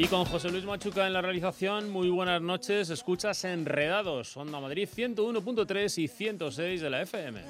[0.00, 2.88] Y con José Luis Machuca en la realización, muy buenas noches.
[2.88, 7.42] Escuchas Enredados, Onda Madrid 101.3 y 106 de la FM.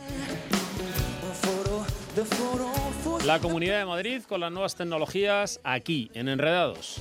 [3.25, 7.01] La Comunidad de Madrid con las nuevas tecnologías aquí, en Enredados.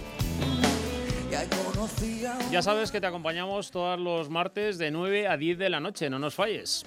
[2.51, 6.11] Ya sabes que te acompañamos todos los martes de 9 a 10 de la noche,
[6.11, 6.85] no nos falles.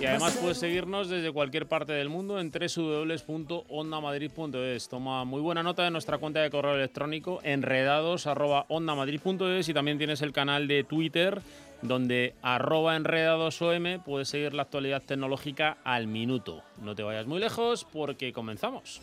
[0.00, 4.88] Y además puedes seguirnos desde cualquier parte del mundo en www.ondamadrid.es.
[4.88, 10.32] Toma muy buena nota de nuestra cuenta de correo electrónico enredados.ondamadrid.es y también tienes el
[10.32, 11.42] canal de Twitter
[11.82, 16.62] donde arroba enredadosom puedes seguir la actualidad tecnológica al minuto.
[16.82, 19.02] No te vayas muy lejos porque comenzamos.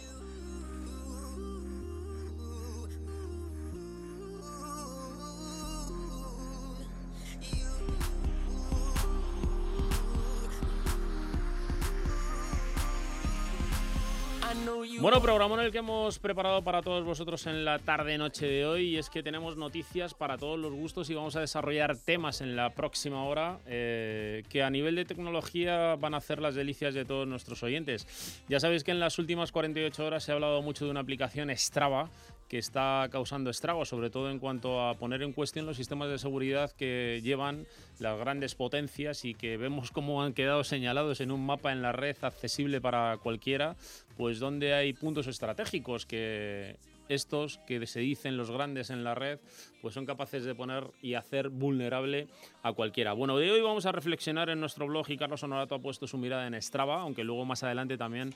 [15.00, 18.90] Bueno, programa en el que hemos preparado para todos vosotros en la tarde-noche de hoy
[18.90, 22.56] y es que tenemos noticias para todos los gustos y vamos a desarrollar temas en
[22.56, 27.04] la próxima hora eh, que a nivel de tecnología van a hacer las delicias de
[27.04, 28.08] todos nuestros oyentes.
[28.48, 31.50] Ya sabéis que en las últimas 48 horas se ha hablado mucho de una aplicación
[31.58, 32.10] Strava
[32.54, 36.20] que está causando estragos, sobre todo en cuanto a poner en cuestión los sistemas de
[36.20, 37.66] seguridad que llevan
[37.98, 41.94] las grandes potencias y que vemos cómo han quedado señalados en un mapa en la
[41.94, 43.76] red accesible para cualquiera,
[44.18, 46.78] pues donde hay puntos estratégicos que
[47.10, 49.40] estos que se dicen los grandes en la red,
[49.82, 52.28] pues son capaces de poner y hacer vulnerable
[52.62, 53.14] a cualquiera.
[53.14, 56.18] Bueno, de hoy vamos a reflexionar en nuestro blog y Carlos Honorato ha puesto su
[56.18, 58.34] mirada en Strava, aunque luego más adelante también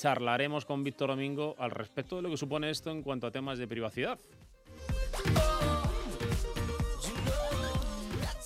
[0.00, 3.58] charlaremos con Víctor Domingo al respecto de lo que supone esto en cuanto a temas
[3.58, 4.18] de privacidad.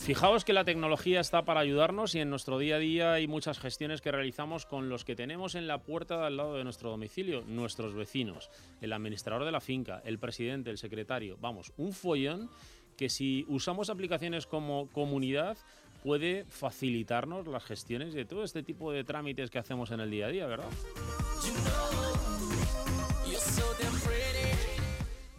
[0.00, 3.58] Fijaos que la tecnología está para ayudarnos y en nuestro día a día hay muchas
[3.58, 6.90] gestiones que realizamos con los que tenemos en la puerta de al lado de nuestro
[6.90, 8.50] domicilio, nuestros vecinos,
[8.82, 11.38] el administrador de la finca, el presidente, el secretario.
[11.40, 12.50] Vamos, un follón
[12.98, 15.56] que si usamos aplicaciones como comunidad
[16.04, 20.26] puede facilitarnos las gestiones de todo este tipo de trámites que hacemos en el día
[20.26, 20.68] a día, ¿verdad?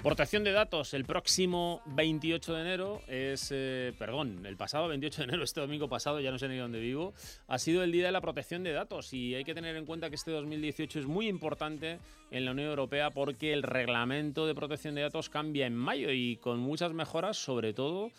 [0.01, 0.95] Protección de datos.
[0.95, 5.87] El próximo 28 de enero es, eh, perdón, el pasado 28 de enero, este domingo
[5.87, 7.13] pasado, ya no sé ni dónde vivo,
[7.47, 10.09] ha sido el día de la protección de datos y hay que tener en cuenta
[10.09, 11.99] que este 2018 es muy importante
[12.31, 16.37] en la Unión Europea porque el reglamento de protección de datos cambia en mayo y
[16.37, 18.09] con muchas mejoras, sobre todo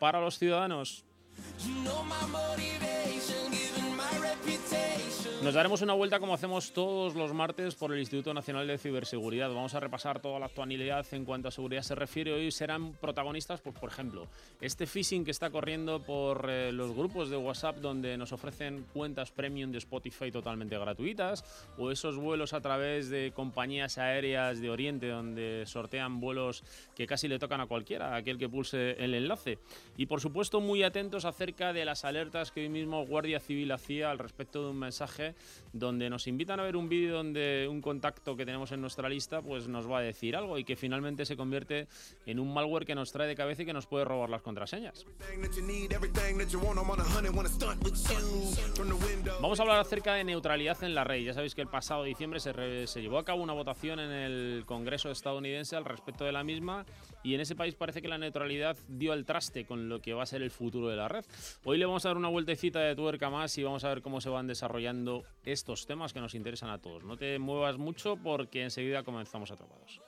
[0.00, 1.04] para los ciudadanos.
[1.60, 3.73] You know my motivation.
[5.44, 9.50] Nos daremos una vuelta como hacemos todos los martes por el Instituto Nacional de Ciberseguridad.
[9.50, 12.32] Vamos a repasar toda la actualidad en cuanto a seguridad se refiere.
[12.32, 14.26] Hoy serán protagonistas, pues, por ejemplo,
[14.62, 19.32] este phishing que está corriendo por eh, los grupos de WhatsApp donde nos ofrecen cuentas
[19.32, 21.44] premium de Spotify totalmente gratuitas,
[21.76, 26.64] o esos vuelos a través de compañías aéreas de Oriente donde sortean vuelos
[26.96, 29.58] que casi le tocan a cualquiera, a aquel que pulse el enlace.
[29.98, 34.03] Y por supuesto, muy atentos acerca de las alertas que hoy mismo Guardia Civil hacía
[34.10, 35.34] al respecto de un mensaje
[35.72, 39.42] donde nos invitan a ver un vídeo donde un contacto que tenemos en nuestra lista
[39.42, 41.88] pues nos va a decir algo y que finalmente se convierte
[42.26, 45.06] en un malware que nos trae de cabeza y que nos puede robar las contraseñas.
[49.40, 51.22] Vamos a hablar acerca de neutralidad en la red.
[51.22, 54.64] Ya sabéis que el pasado diciembre se, se llevó a cabo una votación en el
[54.66, 56.84] Congreso estadounidense al respecto de la misma
[57.24, 60.22] y en ese país parece que la neutralidad dio al traste con lo que va
[60.22, 61.24] a ser el futuro de la red.
[61.64, 64.20] Hoy le vamos a dar una vueltecita de tuerca más y vamos a ver cómo
[64.20, 67.02] se van desarrollando estos temas que nos interesan a todos.
[67.02, 70.00] No te muevas mucho porque enseguida comenzamos atrapados.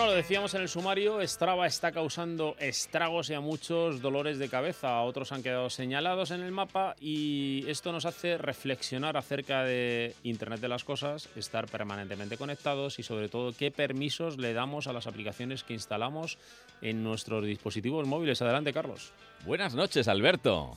[0.00, 4.48] Bueno, lo decíamos en el sumario, Strava está causando estragos y a muchos dolores de
[4.48, 5.02] cabeza.
[5.02, 10.60] Otros han quedado señalados en el mapa y esto nos hace reflexionar acerca de Internet
[10.60, 15.06] de las Cosas, estar permanentemente conectados y sobre todo qué permisos le damos a las
[15.06, 16.38] aplicaciones que instalamos
[16.80, 18.40] en nuestros dispositivos móviles.
[18.40, 19.12] Adelante, Carlos.
[19.44, 20.76] Buenas noches, Alberto.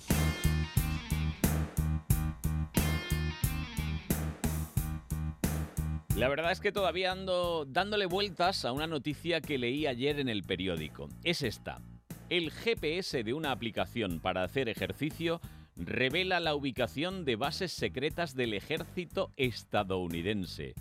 [6.18, 10.30] La verdad es que todavía ando dándole vueltas a una noticia que leí ayer en
[10.30, 11.10] el periódico.
[11.24, 11.82] Es esta.
[12.30, 15.42] El GPS de una aplicación para hacer ejercicio
[15.76, 20.76] revela la ubicación de bases secretas del ejército estadounidense.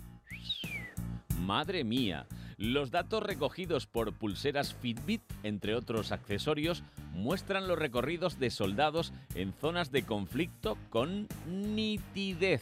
[1.39, 2.27] Madre mía,
[2.57, 9.51] los datos recogidos por pulseras Fitbit, entre otros accesorios, muestran los recorridos de soldados en
[9.53, 12.61] zonas de conflicto con nitidez.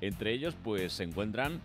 [0.00, 1.60] Entre ellos, pues se encuentran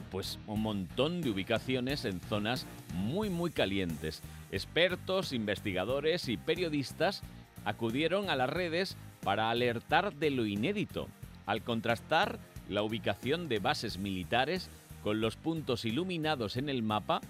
[0.00, 4.22] pues un montón de ubicaciones en zonas muy muy calientes.
[4.50, 7.22] Expertos, investigadores y periodistas
[7.64, 11.08] acudieron a las redes para alertar de lo inédito,
[11.46, 14.70] al contrastar la ubicación de bases militares
[15.02, 17.20] con los puntos iluminados en el mapa,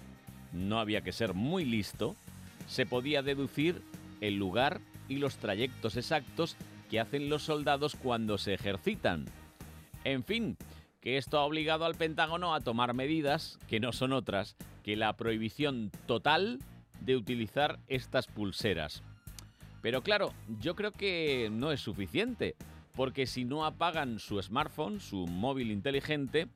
[0.51, 2.15] no había que ser muy listo,
[2.67, 3.81] se podía deducir
[4.21, 6.55] el lugar y los trayectos exactos
[6.89, 9.25] que hacen los soldados cuando se ejercitan.
[10.03, 10.57] En fin,
[11.03, 15.11] que esto ha obligado al Pentágono a tomar medidas que no son otras que la
[15.17, 16.59] prohibición total
[17.01, 19.03] de utilizar estas pulseras.
[19.81, 22.55] Pero claro, yo creo que no es suficiente,
[22.95, 26.47] porque si no apagan su smartphone, su móvil inteligente,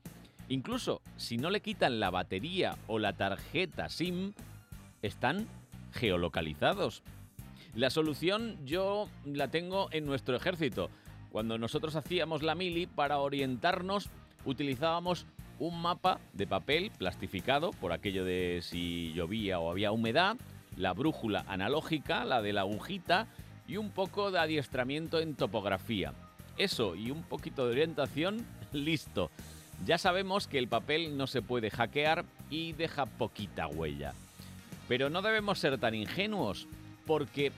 [0.48, 4.32] incluso si no le quitan la batería o la tarjeta SIM,
[5.02, 5.46] están
[5.92, 7.02] geolocalizados.
[7.74, 10.88] La solución yo la tengo en nuestro ejército.
[11.30, 14.08] Cuando nosotros hacíamos la mili para orientarnos
[14.48, 15.26] utilizábamos
[15.58, 20.36] un mapa de papel plastificado por aquello de si llovía o había humedad,
[20.76, 23.26] la brújula analógica, la de la agujita
[23.66, 26.14] y un poco de adiestramiento en topografía.
[26.56, 29.30] Eso y un poquito de orientación, listo.
[29.84, 34.14] Ya sabemos que el papel no se puede hackear y deja poquita huella.
[34.88, 36.66] Pero no debemos ser tan ingenuos
[37.06, 37.52] porque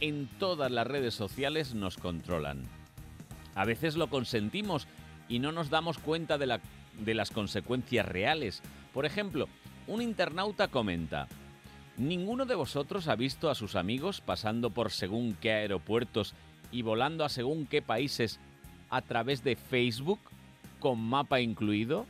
[0.00, 2.62] en todas las redes sociales nos controlan.
[3.54, 4.86] A veces lo consentimos
[5.30, 6.60] y no nos damos cuenta de, la,
[6.98, 8.62] de las consecuencias reales.
[8.92, 9.48] Por ejemplo,
[9.86, 11.28] un internauta comenta,
[11.96, 16.34] ¿ninguno de vosotros ha visto a sus amigos pasando por según qué aeropuertos
[16.72, 18.40] y volando a según qué países
[18.90, 20.20] a través de Facebook,
[20.80, 22.06] con mapa incluido?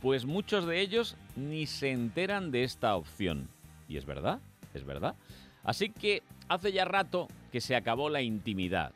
[0.00, 3.48] Pues muchos de ellos ni se enteran de esta opción.
[3.88, 4.40] Y es verdad,
[4.72, 5.16] es verdad.
[5.64, 8.92] Así que hace ya rato que se acabó la intimidad.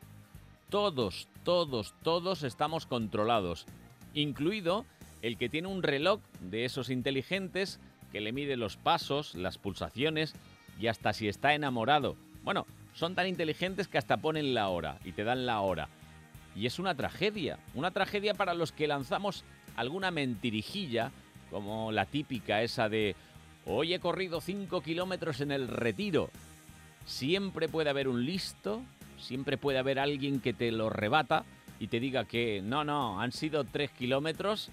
[0.69, 3.65] Todos, todos, todos estamos controlados,
[4.13, 4.85] incluido
[5.21, 7.79] el que tiene un reloj de esos inteligentes
[8.11, 10.35] que le mide los pasos, las pulsaciones
[10.77, 12.17] y hasta si está enamorado.
[12.43, 15.87] Bueno, son tan inteligentes que hasta ponen la hora y te dan la hora.
[16.53, 19.45] Y es una tragedia, una tragedia para los que lanzamos
[19.77, 21.11] alguna mentirijilla,
[21.49, 23.15] como la típica esa de
[23.65, 26.29] hoy he corrido 5 kilómetros en el retiro.
[27.05, 28.81] Siempre puede haber un listo
[29.17, 31.45] siempre puede haber alguien que te lo rebata
[31.79, 34.69] y te diga que no, no, han sido 3 kilómetros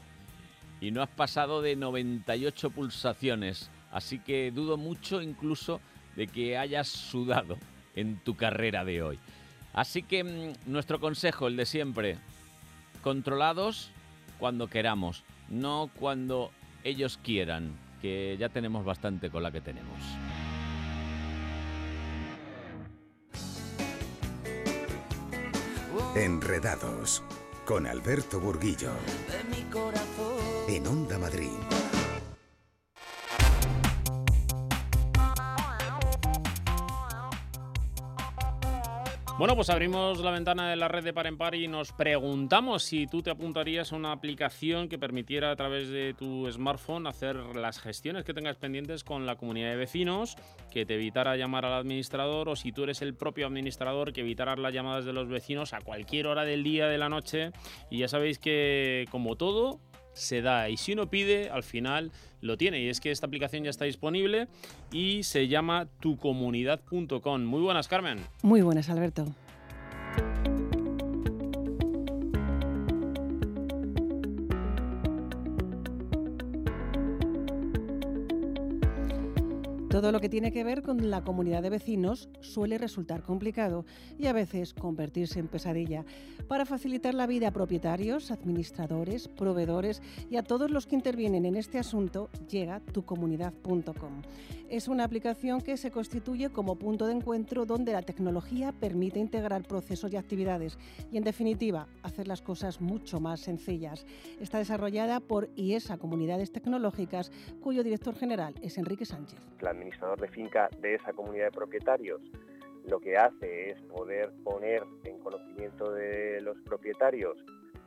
[0.80, 3.70] y no has pasado de 98 pulsaciones.
[3.90, 5.80] Así que dudo mucho incluso
[6.16, 7.58] de que hayas sudado
[7.94, 9.18] en tu carrera de hoy.
[9.72, 12.18] Así que mm, nuestro consejo, el de siempre,
[13.02, 13.90] controlados
[14.38, 16.50] cuando queramos, no cuando
[16.84, 19.98] ellos quieran, que ya tenemos bastante con la que tenemos.
[26.14, 27.24] Enredados
[27.64, 28.92] con Alberto Burguillo.
[30.68, 31.73] En Onda Madrid.
[39.36, 42.84] Bueno, pues abrimos la ventana de la red de par en par y nos preguntamos
[42.84, 47.34] si tú te apuntarías a una aplicación que permitiera a través de tu smartphone hacer
[47.56, 50.36] las gestiones que tengas pendientes con la comunidad de vecinos,
[50.70, 54.60] que te evitara llamar al administrador o si tú eres el propio administrador que evitaras
[54.60, 57.50] las llamadas de los vecinos a cualquier hora del día, de la noche.
[57.90, 59.80] Y ya sabéis que como todo,
[60.14, 62.80] se da y si uno pide, al final lo tiene.
[62.80, 64.48] Y es que esta aplicación ya está disponible
[64.92, 67.44] y se llama tucomunidad.com.
[67.44, 68.20] Muy buenas, Carmen.
[68.42, 69.26] Muy buenas, Alberto.
[79.94, 83.86] Todo lo que tiene que ver con la comunidad de vecinos suele resultar complicado
[84.18, 86.04] y a veces convertirse en pesadilla.
[86.48, 91.54] Para facilitar la vida a propietarios, administradores, proveedores y a todos los que intervienen en
[91.54, 94.22] este asunto, llega tucomunidad.com.
[94.68, 99.62] Es una aplicación que se constituye como punto de encuentro donde la tecnología permite integrar
[99.62, 100.76] procesos y actividades
[101.12, 104.04] y, en definitiva, hacer las cosas mucho más sencillas.
[104.40, 109.38] Está desarrollada por IESA Comunidades Tecnológicas, cuyo director general es Enrique Sánchez
[109.84, 112.20] administrador de finca de esa comunidad de propietarios
[112.86, 117.36] lo que hace es poder poner en conocimiento de los propietarios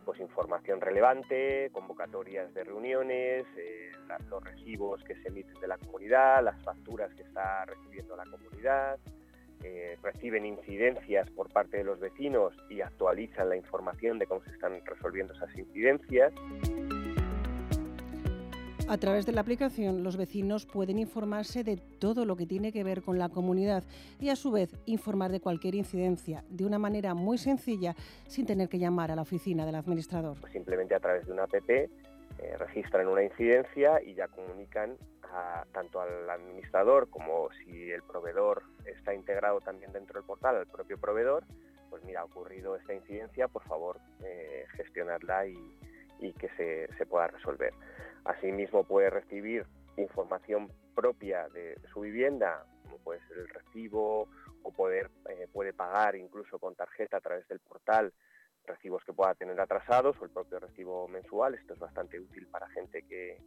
[0.05, 3.91] pues información relevante, convocatorias de reuniones, eh,
[4.29, 8.97] los recibos que se emiten de la comunidad, las facturas que está recibiendo la comunidad,
[9.63, 14.51] eh, reciben incidencias por parte de los vecinos y actualizan la información de cómo se
[14.51, 16.33] están resolviendo esas incidencias.
[18.89, 22.85] A través de la aplicación, los vecinos pueden informarse de todo lo que tiene que
[22.85, 23.83] ver con la comunidad
[24.17, 27.95] y a su vez informar de cualquier incidencia de una manera muy sencilla
[28.27, 30.39] sin tener que llamar a la oficina del administrador.
[30.39, 31.89] Pues simplemente a través de una app eh,
[32.59, 34.95] registran una incidencia y ya comunican
[35.73, 40.97] tanto al administrador como si el proveedor está integrado también dentro del portal, al propio
[40.97, 41.43] proveedor,
[41.89, 45.73] pues mira, ha ocurrido esta incidencia, por favor, eh, gestionarla y,
[46.39, 47.73] que se, se pueda resolver.
[48.25, 49.65] Asimismo puede recibir
[49.97, 54.27] información propia de, su vivienda, como puede ser el recibo
[54.63, 58.13] o poder, eh, puede pagar incluso con tarjeta a través del portal
[58.67, 61.55] recibos que pueda tener atrasados o el propio recibo mensual.
[61.55, 63.37] Esto es bastante útil para gente que,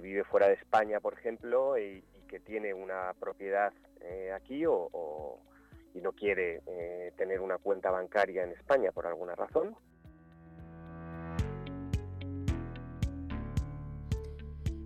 [0.00, 5.38] vive fuera de España, por ejemplo, y, que tiene una propiedad eh, aquí o,
[5.92, 9.76] y no quiere eh, tener una cuenta bancaria en España por alguna razón.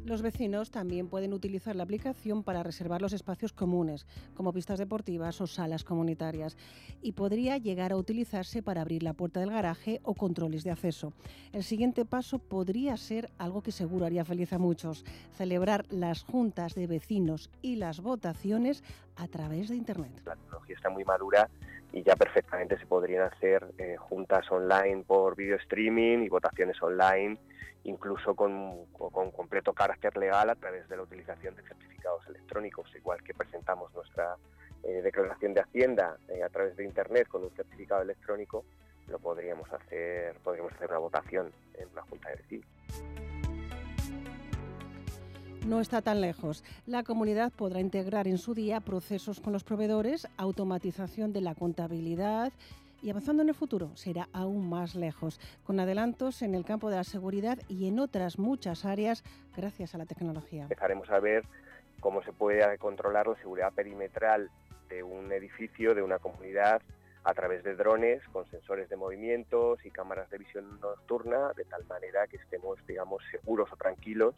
[0.06, 5.40] Los vecinos también pueden utilizar la aplicación para reservar los espacios comunes, como pistas deportivas
[5.40, 6.56] o salas comunitarias,
[7.02, 11.12] y podría llegar a utilizarse para abrir la puerta del garaje o controles de acceso.
[11.52, 16.76] El siguiente paso podría ser algo que seguro haría feliz a muchos, celebrar las juntas
[16.76, 18.84] de vecinos y las votaciones
[19.16, 20.22] a través de Internet.
[20.24, 21.50] La tecnología está muy madura
[21.92, 27.38] y ya perfectamente se podrían hacer eh, juntas online por video streaming y votaciones online
[27.86, 28.86] incluso con,
[29.32, 34.36] completo carácter legal a través de la utilización de certificados electrónicos, igual que presentamos nuestra
[34.82, 38.64] eh, declaración de Hacienda eh, a través de Internet con un certificado electrónico,
[39.08, 42.66] lo podríamos hacer, podríamos hacer una votación en una junta de vecinos.
[45.64, 46.62] No está tan lejos.
[46.86, 52.52] La comunidad podrá integrar en su día procesos con los proveedores, automatización de la contabilidad,
[53.06, 56.96] y avanzando en el futuro será aún más lejos, con adelantos en el campo de
[56.96, 59.22] la seguridad y en otras muchas áreas
[59.56, 60.64] gracias a la tecnología.
[60.64, 61.44] Empezaremos a ver
[62.00, 64.50] cómo se puede controlar la seguridad perimetral
[64.88, 66.82] de un edificio, de una comunidad,
[67.22, 71.84] a través de drones con sensores de movimientos y cámaras de visión nocturna, de tal
[71.86, 74.34] manera que estemos, digamos, seguros o tranquilos,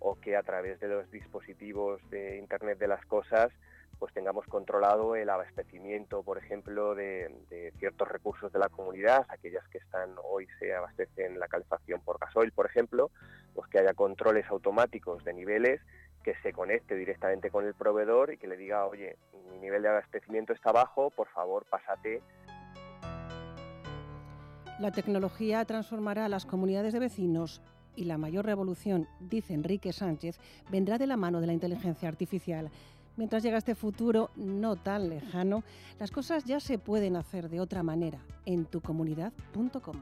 [0.00, 3.52] o que a través de los dispositivos de Internet de las Cosas
[4.00, 7.30] pues tengamos controlado el abastecimiento, por ejemplo, de,
[7.78, 12.50] ciertos recursos de la comunidad, aquellas que están hoy se abastecen la calefacción por gasoil,
[12.50, 13.10] por ejemplo,
[13.54, 15.82] pues que haya controles automáticos de niveles
[16.24, 19.16] que se conecte directamente con el proveedor y que le diga, oye,
[19.52, 22.22] mi nivel de abastecimiento está bajo, por favor, pásate.
[24.78, 27.60] La tecnología transformará a las comunidades de vecinos
[27.96, 30.38] y la mayor revolución, dice Enrique Sánchez,
[30.70, 32.70] vendrá de la mano de la inteligencia artificial.
[33.20, 35.62] Mientras llega este futuro no tan lejano,
[35.98, 39.96] las cosas ya se pueden hacer de otra manera en tucomunidad.com.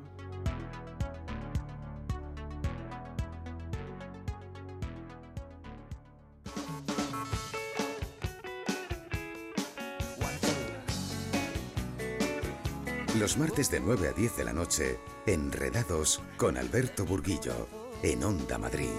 [13.18, 17.66] Los martes de 9 a 10 de la noche, Enredados con Alberto Burguillo,
[18.04, 18.90] en Onda Madrid.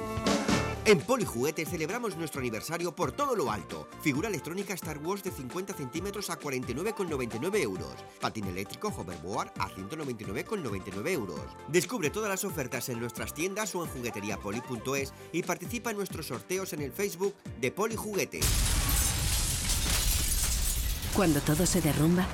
[0.86, 3.88] En Polijuguetes celebramos nuestro aniversario por todo lo alto.
[4.02, 7.94] Figura electrónica Star Wars de 50 centímetros a 49,99 euros.
[8.20, 11.42] Patín eléctrico Hoverboard a 199,99 euros.
[11.68, 16.74] Descubre todas las ofertas en nuestras tiendas o en jugueteriapoli.es y participa en nuestros sorteos
[16.74, 18.46] en el Facebook de Polijuguetes.
[21.14, 22.26] Cuando todo se derrumba,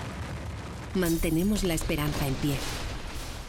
[0.93, 2.55] mantenemos la esperanza en pie.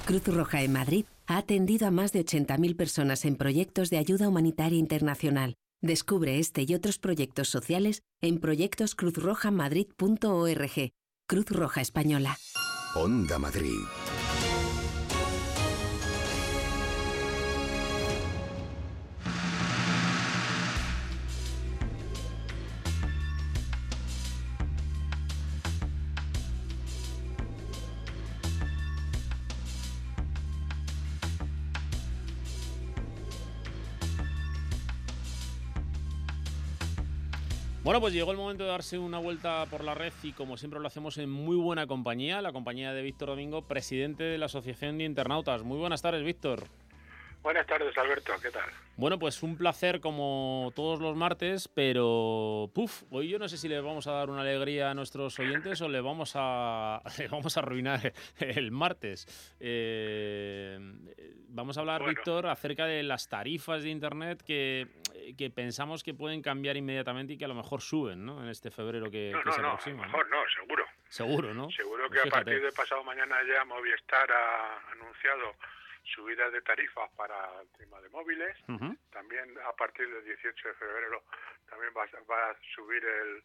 [0.07, 4.29] Cruz Roja en Madrid ha atendido a más de 80.000 personas en proyectos de ayuda
[4.29, 5.57] humanitaria internacional.
[5.83, 10.93] Descubre este y otros proyectos sociales en proyectoscruzrojamadrid.org.
[11.27, 12.39] Cruz Roja Española.
[12.95, 13.81] Onda Madrid.
[37.87, 40.81] Bueno, pues llegó el momento de darse una vuelta por la red y como siempre
[40.81, 44.99] lo hacemos en muy buena compañía, la compañía de Víctor Domingo, presidente de la Asociación
[44.99, 45.63] de Internautas.
[45.63, 46.67] Muy buenas tardes, Víctor.
[47.47, 48.33] Buenas tardes, Alberto.
[48.43, 48.69] ¿Qué tal?
[48.97, 53.69] Bueno, pues un placer como todos los martes, pero puf, hoy yo no sé si
[53.69, 57.01] le vamos a dar una alegría a nuestros oyentes o le vamos a,
[57.31, 59.55] vamos a arruinar el martes.
[59.61, 60.77] Eh,
[61.51, 64.89] vamos a hablar, Víctor, acerca de las tarifas de Internet que,
[65.39, 68.43] que, pensamos que pueden cambiar inmediatamente y que a lo mejor suben ¿no?
[68.43, 69.99] en este febrero que, no, se no, aproxima.
[69.99, 70.85] No, mejor no, seguro.
[71.09, 71.71] Seguro, ¿no?
[71.71, 75.55] Seguro que a partir de pasado mañana ya Movistar ha anunciado
[76.15, 78.57] subidas de tarifas para el tema de móviles.
[79.11, 81.25] También a partir del 18 de febrero
[81.69, 83.43] también va, va a subir el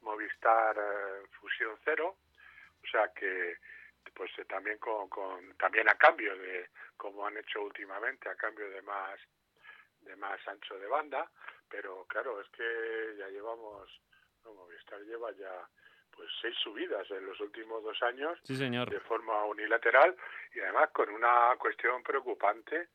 [0.00, 2.16] Movistar eh, Fusión Cero.
[2.82, 3.56] O sea que
[4.14, 8.68] pues eh, también con, con, también a cambio de como han hecho últimamente a cambio
[8.70, 9.18] de más
[10.02, 11.30] de más ancho de banda
[11.68, 13.88] pero claro es que ya llevamos
[14.44, 15.68] no, Movistar lleva ya
[16.16, 20.16] pues seis subidas en los últimos dos años de forma unilateral
[20.54, 22.88] y además con una cuestión preocupante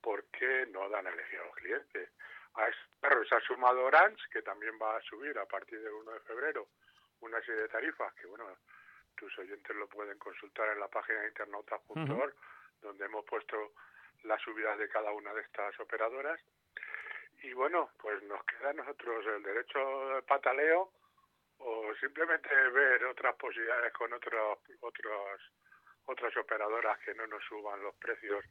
[0.00, 2.10] porque no dan elegir a los clientes.
[2.54, 6.12] A esto se ha sumado Orange, que también va a subir a partir del 1
[6.12, 6.68] de febrero
[7.20, 8.44] una serie de tarifas que, bueno,
[9.16, 12.34] tus oyentes lo pueden consultar en la página de internauta.org,
[12.82, 13.72] donde hemos puesto
[14.24, 16.40] las subidas de cada una de estas operadoras.
[17.42, 20.92] Y bueno, pues nos queda a nosotros el derecho de pataleo
[21.66, 25.40] o simplemente ver otras posibilidades con otros otros
[26.06, 28.44] otras operadoras que no nos suban los precios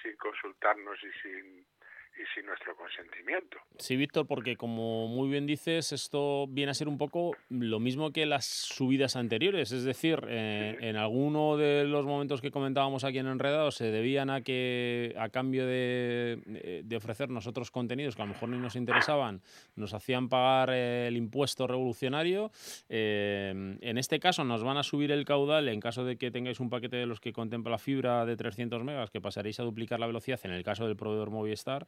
[0.00, 1.66] sin consultarnos y sin
[2.14, 3.58] y sin nuestro consentimiento.
[3.78, 8.12] Sí, Víctor, porque como muy bien dices, esto viene a ser un poco lo mismo
[8.12, 9.72] que las subidas anteriores.
[9.72, 14.30] Es decir, eh, en alguno de los momentos que comentábamos aquí en Enredado se debían
[14.30, 18.76] a que, a cambio de, de ofrecernos otros contenidos que a lo mejor ni nos
[18.76, 19.40] interesaban,
[19.76, 22.50] nos hacían pagar el impuesto revolucionario.
[22.88, 26.60] Eh, en este caso nos van a subir el caudal en caso de que tengáis
[26.60, 29.98] un paquete de los que contempla la fibra de 300 megas, que pasaréis a duplicar
[30.00, 31.86] la velocidad en el caso del proveedor Movistar.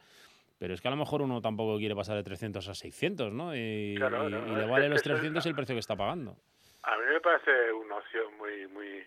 [0.59, 3.55] Pero es que a lo mejor uno tampoco quiere pasar de 300 a 600, ¿no?
[3.55, 6.37] Y, le vale los 300 el precio que está pagando.
[6.83, 9.07] A mí me parece una opción muy muy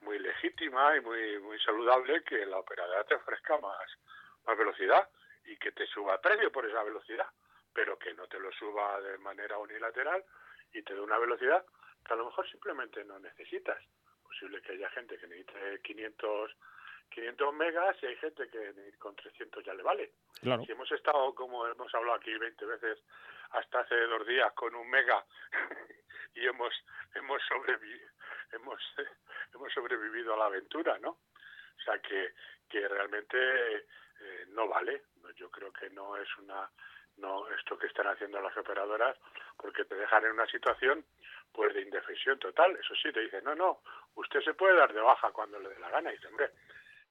[0.00, 3.86] muy legítima y muy muy saludable que la operadora te ofrezca más,
[4.46, 5.08] más velocidad
[5.44, 7.26] y que te suba el precio por esa velocidad,
[7.72, 10.24] pero que no te lo suba de manera unilateral
[10.72, 11.64] y te dé una velocidad
[12.04, 13.78] que a lo mejor simplemente no necesitas.
[14.22, 16.56] Posible que haya gente que necesite 500
[17.10, 20.12] 500 megas y hay gente que con 300 ya le vale.
[20.40, 20.64] Claro.
[20.64, 22.98] Si hemos estado, como hemos hablado aquí 20 veces,
[23.50, 25.24] hasta hace dos días con un mega
[26.34, 26.72] y hemos
[27.14, 28.08] hemos sobrevivido,
[28.52, 28.80] hemos,
[29.54, 31.10] hemos sobrevivido a la aventura, ¿no?
[31.10, 32.34] O sea que,
[32.68, 35.02] que realmente eh, no vale.
[35.36, 36.68] Yo creo que no es una
[37.18, 39.16] no esto que están haciendo las operadoras
[39.56, 41.04] porque te dejan en una situación
[41.52, 42.76] pues de indefensión total.
[42.76, 43.80] Eso sí, te dicen, no, no,
[44.14, 46.10] usted se puede dar de baja cuando le dé la gana.
[46.10, 46.50] Y dice, hombre,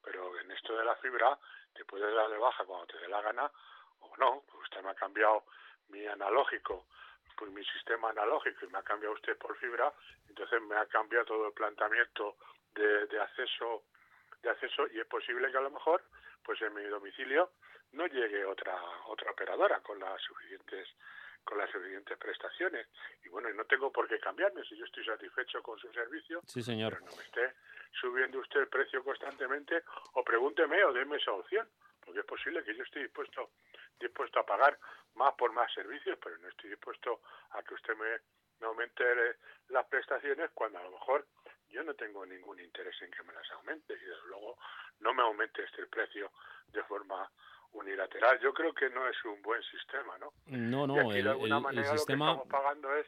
[0.08, 1.38] pero en esto de la fibra
[1.74, 3.52] te puedes dar de baja cuando te dé la gana
[4.00, 5.44] o no, pues usted me ha cambiado
[5.90, 6.86] mi analógico,
[7.36, 9.94] pues mi sistema analógico y me ha cambiado usted por fibra,
[10.30, 12.38] entonces me ha cambiado todo el planteamiento
[12.74, 13.84] de, de acceso
[14.42, 16.04] de acceso y es posible que a lo mejor
[16.44, 17.52] pues en mi domicilio
[17.92, 20.88] no llegue otra otra operadora con las suficientes
[21.44, 22.88] con las suficientes prestaciones.
[23.26, 26.62] Y bueno no tengo por qué cambiarme si yo estoy satisfecho con su servicio sí
[26.62, 26.94] señor.
[26.94, 27.56] pero no me esté
[28.00, 31.68] subiendo usted el precio constantemente o pregúnteme o déme esa opción
[32.04, 33.52] porque es posible que yo esté dispuesto
[34.00, 34.78] dispuesto a pagar
[35.16, 37.22] más por más servicios pero no estoy dispuesto
[37.52, 38.20] a que usted me,
[38.60, 39.04] me aumente
[39.70, 41.26] las prestaciones cuando a lo mejor
[41.70, 44.58] yo no tengo ningún interés en que me las aumente y desde luego
[45.00, 46.32] no me aumente este precio
[46.72, 47.30] de forma
[47.74, 48.40] unilateral.
[48.40, 50.34] Yo creo que no es un buen sistema, ¿no?
[50.46, 53.08] No, no, y aquí, de alguna manera lo que estamos pagando es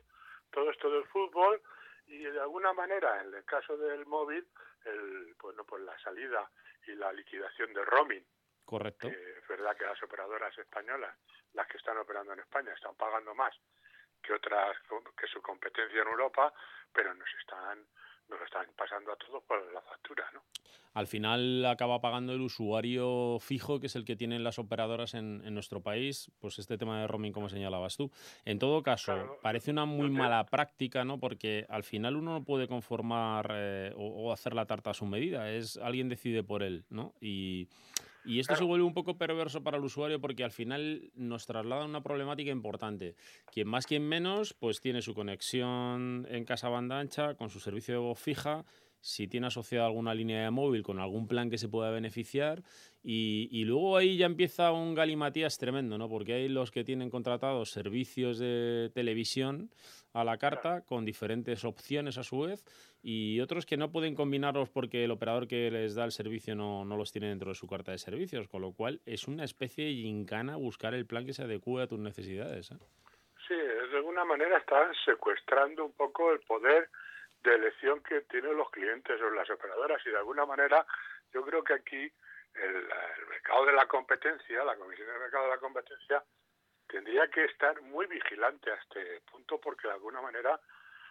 [0.51, 1.61] todo esto del fútbol
[2.07, 4.45] y de alguna manera en el caso del móvil
[4.85, 6.49] el bueno pues la salida
[6.87, 8.25] y la liquidación del roaming.
[8.65, 9.07] Correcto.
[9.07, 11.15] Es verdad que las operadoras españolas
[11.53, 13.55] las que están operando en España están pagando más
[14.21, 14.77] que otras
[15.17, 16.53] que su competencia en Europa
[16.93, 17.85] pero nos están
[18.29, 20.41] nos están pasando a todos por la factura, ¿no?
[20.93, 25.41] Al final acaba pagando el usuario fijo, que es el que tienen las operadoras en,
[25.45, 28.11] en nuestro país, pues este tema de roaming, como señalabas tú.
[28.43, 31.19] En todo caso, parece una muy mala práctica, ¿no?
[31.19, 35.05] Porque al final uno no puede conformar eh, o, o, hacer la tarta a su
[35.05, 37.13] medida, es alguien decide por él, ¿no?
[37.21, 37.67] Y
[38.29, 41.83] y esto se vuelve un poco perverso para el usuario porque al final nos traslada
[41.83, 43.15] una problemática importante.
[43.51, 47.95] Quien más, quien menos, pues tiene su conexión en casa banda ancha con su servicio
[47.95, 48.65] de voz fija
[49.01, 52.61] si tiene asociada alguna línea de móvil con algún plan que se pueda beneficiar.
[53.01, 56.09] Y, luego ahí ya empieza un galimatías tremendo, ¿no?
[56.09, 59.69] Porque hay los que tienen contratados servicios de televisión
[60.13, 62.65] a la carta con diferentes opciones a su vez
[63.01, 66.83] y otros que no pueden combinarlos porque el operador que les da el servicio no,
[66.83, 69.85] no los tiene dentro de su carta de servicios, con lo cual es una especie
[69.85, 72.71] de gincana buscar el plan que se adecue a tus necesidades.
[72.71, 72.77] ¿eh?
[73.47, 76.89] Sí, de alguna manera están secuestrando un poco el poder
[77.43, 80.85] de elección que tienen los clientes o las operadoras y de alguna manera
[81.33, 82.11] yo creo que aquí
[82.55, 82.87] el,
[83.27, 86.23] mercado de la competencia, la Comisión de Mercado de la Competencia,
[86.87, 90.59] tendría que estar muy vigilante a este punto porque de alguna manera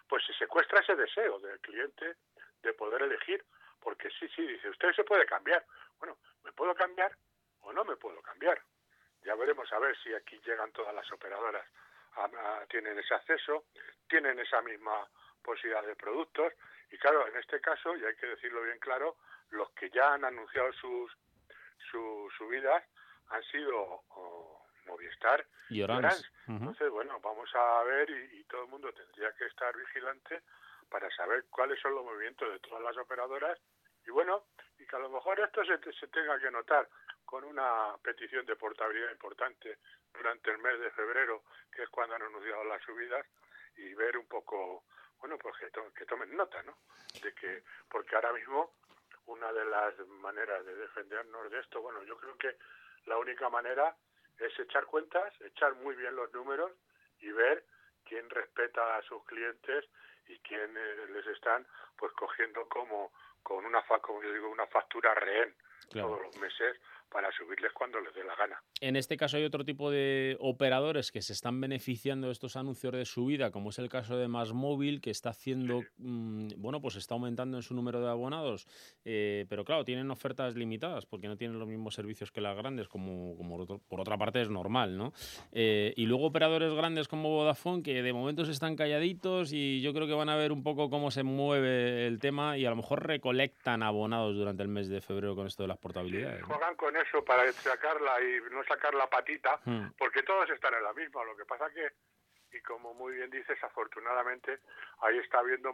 [0.07, 2.15] pues se secuestra ese deseo del cliente
[2.61, 3.43] de poder elegir
[3.79, 5.65] porque sí, sí, dice, usted se puede cambiar.
[5.97, 7.15] Bueno, ¿me puedo cambiar
[7.61, 8.61] o no me puedo cambiar?
[9.23, 11.65] Ya veremos a ver si aquí llegan todas las operadoras,
[12.69, 13.65] tienen ese acceso,
[14.07, 15.07] tienen esa misma
[15.41, 16.53] posibilidad de productos
[16.91, 19.17] y claro, en este caso, y hay que decirlo bien claro,
[19.51, 21.15] los que ya han anunciado sus,
[21.91, 22.83] sus subidas
[23.29, 24.03] han sido
[24.85, 26.27] Movistar y Orange.
[26.47, 30.41] Entonces, bueno, vamos a ver y, todo el mundo tendría que estar vigilante
[30.89, 33.59] para saber cuáles son los movimientos de todas las operadoras
[34.07, 34.45] y bueno,
[34.79, 36.89] y que a lo mejor esto se, se tenga que notar
[37.25, 39.77] con una petición de portabilidad importante
[40.11, 43.23] durante el mes de febrero, que es cuando han anunciado las subidas,
[43.75, 44.85] y ver un poco,
[45.19, 46.77] bueno, pues que, que tomen nota, ¿no?
[47.21, 48.73] De que, porque ahora mismo
[49.29, 52.57] una de las maneras de defendernos de esto, bueno, yo creo que
[53.05, 53.95] la única manera
[54.39, 56.71] es echar cuentas, echar muy bien los números
[57.19, 57.63] y ver
[58.05, 59.85] quién respeta a sus clientes
[60.27, 61.65] y quién eh, les están
[61.97, 63.11] pues cogiendo como
[63.43, 65.55] con una como yo digo una factura rehén
[65.91, 68.61] todos los meses para subirles cuando les dé la gana.
[68.81, 72.93] En este caso hay otro tipo de operadores que se están beneficiando de estos anuncios
[72.93, 76.95] de subida, como es el caso de Más Móvil, que está haciendo, mm, bueno, pues
[76.95, 78.67] está aumentando en su número de abonados,
[79.05, 82.87] eh, pero claro, tienen ofertas limitadas porque no tienen los mismos servicios que las grandes,
[82.87, 85.13] como, como por otra parte es normal, ¿no?
[85.51, 89.93] Eh, y luego operadores grandes como Vodafone, que de momento se están calladitos y yo
[89.93, 92.75] creo que van a ver un poco cómo se mueve el tema y a lo
[92.75, 96.43] mejor recolectan abonados durante el mes de febrero con esto de las portabilidades.
[96.43, 99.91] Juegan con eso para sacarla y no sacar la patita, hmm.
[99.97, 101.23] porque todos están en la misma.
[101.23, 101.91] Lo que pasa que,
[102.51, 104.59] y como muy bien dices, afortunadamente
[105.01, 105.73] ahí está habiendo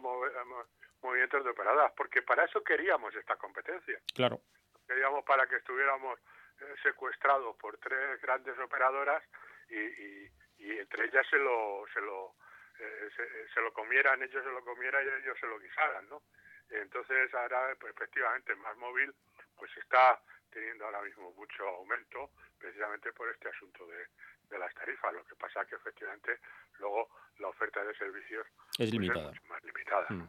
[1.02, 4.00] movimientos de operadoras, porque para eso queríamos esta competencia.
[4.14, 4.40] Claro.
[4.86, 6.18] Queríamos para que estuviéramos
[6.60, 9.22] eh, secuestrados por tres grandes operadoras
[9.68, 12.34] y, y, entre ellas se lo se lo
[12.78, 13.10] eh,
[13.52, 16.22] se, lo comieran ellos se lo comieran y ellos se lo guisaran no
[16.70, 19.14] entonces ahora pues, efectivamente más móvil
[19.56, 24.06] pues está teniendo ahora mismo mucho aumento precisamente por este asunto de,
[24.50, 25.12] de las tarifas.
[25.12, 26.38] Lo que pasa es que efectivamente
[26.78, 29.32] luego la oferta de servicios es pues, limitada.
[29.48, 30.06] más limitada.
[30.10, 30.28] Mm.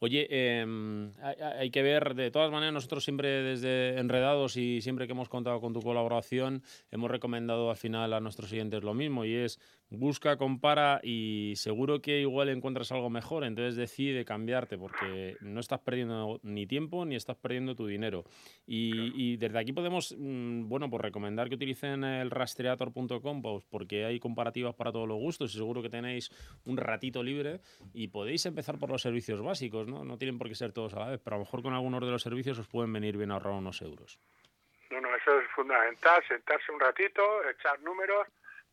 [0.00, 0.26] Oye,
[0.60, 5.28] em, hay, que ver, de todas maneras, nosotros siempre desde Enredados y siempre que hemos
[5.28, 9.58] contado con tu colaboración, hemos recomendado al final a nuestros siguientes lo mismo y es
[9.90, 15.80] busca, compara y seguro que igual encuentras algo mejor, entonces decide cambiarte porque no estás
[15.80, 18.24] perdiendo ni tiempo ni estás perdiendo tu dinero.
[18.66, 24.20] Y, desde aquí podemos, mm, bueno, pues recomendar que utilicen el rastreator.com pues, porque hay
[24.20, 26.30] comparativas para todos los gustos y seguro que tenéis
[26.64, 27.60] un ratito libre
[27.94, 30.04] y podéis empezar por los servicios básicos, ¿no?
[30.04, 32.00] No tienen por qué ser todos a la vez, pero a lo mejor con algunos
[32.00, 34.18] de los servicios os pueden venir bien ahorrar unos euros.
[34.90, 38.26] No, no, eso es fundamental, sentarse un ratito, echar números,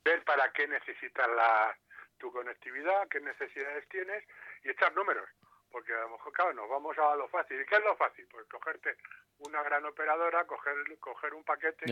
[0.05, 1.77] ver para qué necesitas la,
[2.17, 4.23] tu conectividad, qué necesidades tienes
[4.63, 5.27] y echar números.
[5.71, 7.59] Porque a lo mejor, claro, nos vamos a lo fácil.
[7.59, 8.25] ¿Y qué es lo fácil?
[8.31, 8.95] Pues cogerte
[9.39, 11.85] una gran operadora, coger, coger un paquete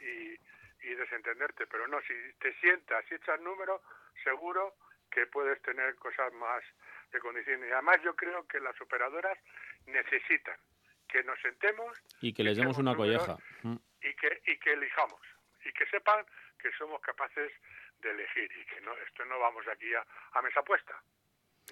[0.00, 0.34] Y,
[0.82, 1.66] y desentenderte.
[1.68, 3.80] Pero no, si te sientas y echas números,
[4.24, 4.74] seguro
[5.12, 6.64] que puedes tener cosas más
[7.12, 7.68] de condiciones.
[7.68, 9.38] Y además yo creo que las operadoras
[9.86, 10.58] necesitan
[11.06, 13.76] que nos sentemos y que les demos una colleja mm.
[14.02, 15.20] y que y que elijamos
[15.64, 16.24] y que sepan
[16.62, 17.52] que somos capaces
[18.00, 20.94] de elegir y que no esto no vamos aquí a, mesa puesta.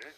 [0.00, 0.12] ¿eh?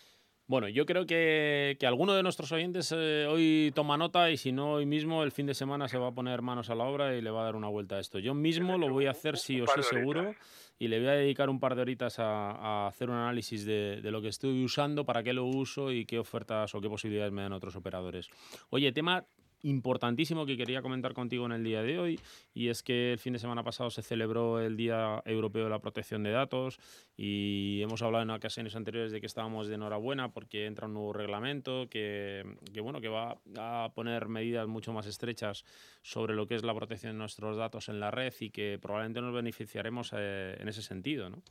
[0.51, 4.51] Bueno, yo creo que, que alguno de nuestros oyentes eh, hoy toma nota y si
[4.51, 7.15] no hoy mismo, el fin de semana se va a poner manos a la obra
[7.15, 8.19] y le va a dar una vuelta a esto.
[8.19, 10.35] Yo mismo lo voy a hacer sí o sí seguro
[10.77, 14.11] y le voy a dedicar un par de horitas a, hacer un análisis de, de,
[14.11, 17.43] lo que estoy usando, para qué lo uso y qué ofertas o qué posibilidades me
[17.43, 18.29] dan otros operadores.
[18.71, 19.25] Oye, tema
[19.63, 22.21] importantísimo que quería comentar contigo en el día de hoy
[22.55, 25.81] y es que el fin de semana pasado se celebró el Día Europeo de la
[25.81, 26.79] Protección de Datos
[27.17, 31.13] y hemos hablado en ocasiones anteriores de que estábamos de enhorabuena porque entra un nuevo
[31.13, 32.45] reglamento que,
[32.81, 35.65] bueno que va a poner medidas mucho más estrechas
[36.03, 39.21] sobre lo que es la protección de nuestros datos en la red y que probablemente
[39.21, 41.43] nos beneficiaremos eh, en ese sentido, ¿no?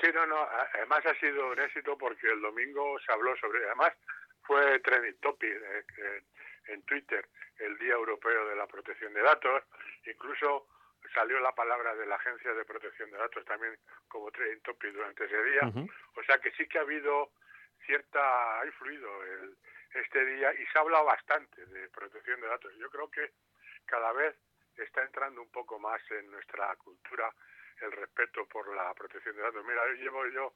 [0.00, 0.48] Sí, no, no.
[0.74, 3.92] Además ha sido un éxito porque el domingo se habló sobre, además
[4.42, 6.22] fue trending topic eh,
[6.68, 9.62] en Twitter el Día Europeo de la Protección de Datos,
[10.06, 10.68] incluso
[11.14, 15.24] salió la palabra de la Agencia de Protección de Datos también como trending topic durante
[15.24, 15.62] ese día,
[16.16, 17.32] o sea que sí que ha habido
[17.84, 19.56] cierta, ha influido el,
[19.94, 22.72] este día y se ha hablado bastante de protección de datos.
[22.76, 23.32] Yo creo que
[23.86, 24.36] cada vez
[24.76, 27.32] está entrando un poco más en nuestra cultura
[27.80, 29.64] el respeto por la protección de datos.
[29.64, 30.54] Mira, llevo yo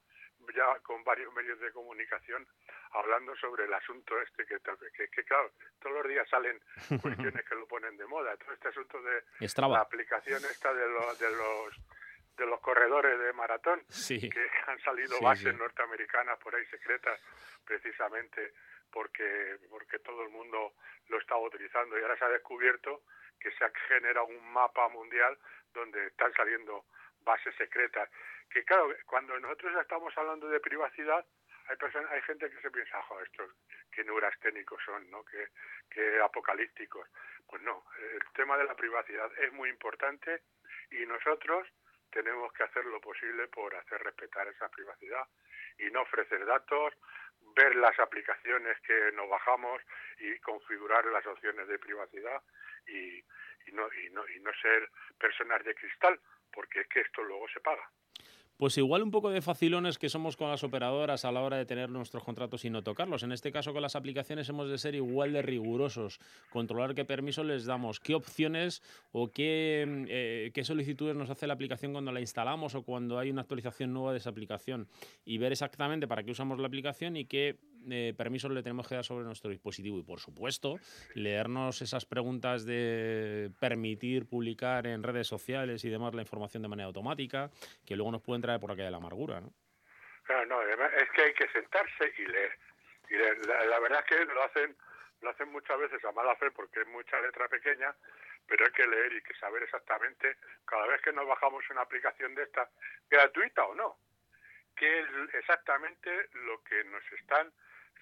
[0.55, 2.46] ya con varios medios de comunicación
[2.92, 4.59] hablando sobre el asunto este que,
[5.11, 6.61] que, claro, todos los días salen
[7.03, 8.37] cuestiones que lo ponen de moda.
[8.37, 9.22] Todo este asunto de
[9.68, 11.75] la aplicación esta de los, de los
[12.37, 17.18] de los corredores de maratón que han salido bases norteamericanas por ahí secretas
[17.64, 18.53] precisamente
[18.90, 20.75] porque porque todo el mundo
[21.09, 23.03] lo estaba utilizando y ahora se ha descubierto
[23.40, 25.38] que se ha generado un mapa mundial
[25.72, 26.85] donde están saliendo
[27.20, 28.09] bases secretas.
[28.50, 31.24] Que claro, cuando nosotros estamos hablando de privacidad,
[31.68, 33.50] hay personas, hay gente que se piensa, joder, estos
[33.90, 35.24] qué neurasténicos son, ¿no?
[35.24, 35.48] Qué,
[35.90, 37.09] qué apocalípticos.
[37.46, 40.42] Pues no, el tema de la privacidad es muy importante
[40.90, 41.68] y nosotros
[42.11, 45.26] tenemos que hacer lo posible por hacer respetar esa privacidad
[45.78, 46.94] y no ofrecer datos,
[47.54, 49.82] ver las aplicaciones que nos bajamos
[50.18, 52.42] y configurar las opciones de privacidad
[52.87, 53.18] y,
[53.66, 56.20] y, no, y, no, y no ser personas de cristal,
[56.52, 57.90] porque es que esto luego se paga.
[58.57, 61.66] Pues igual un poco de facilones que somos con las operadoras a la hora de
[61.66, 63.23] tener nuestros contratos y no tocarlos.
[63.23, 67.45] En este caso con las aplicaciones hemos de ser igual de rigurosos, controlar qué permiso
[67.45, 72.21] les damos, qué opciones o qué, eh, qué solicitudes nos hace la aplicación cuando la
[72.21, 74.88] instalamos o cuando hay una actualización nueva de esa aplicación
[75.27, 77.59] y ver exactamente para qué usamos la aplicación y qué
[77.90, 79.99] eh, permisos le tenemos que dar sobre nuestro dispositivo.
[79.99, 80.79] Y por supuesto,
[81.14, 86.87] leernos esas preguntas de permitir publicar en redes sociales y demás la información de manera
[86.87, 87.51] automática,
[87.87, 89.40] que luego nos pueden traer por aquí de la amargura.
[89.40, 89.53] ¿no?
[90.25, 92.59] Claro, no, es que hay que sentarse y leer.
[93.09, 93.14] Y
[93.46, 94.77] La, verdad es que lo hacen,
[95.22, 97.94] lo hacen muchas veces a mala fe porque es mucha letra pequeña,
[98.46, 102.35] pero hay que leer y que saber exactamente, cada vez que nos bajamos una aplicación
[102.35, 102.68] de esta,
[103.09, 103.99] gratuita o no,
[104.75, 107.53] qué es exactamente lo que nos están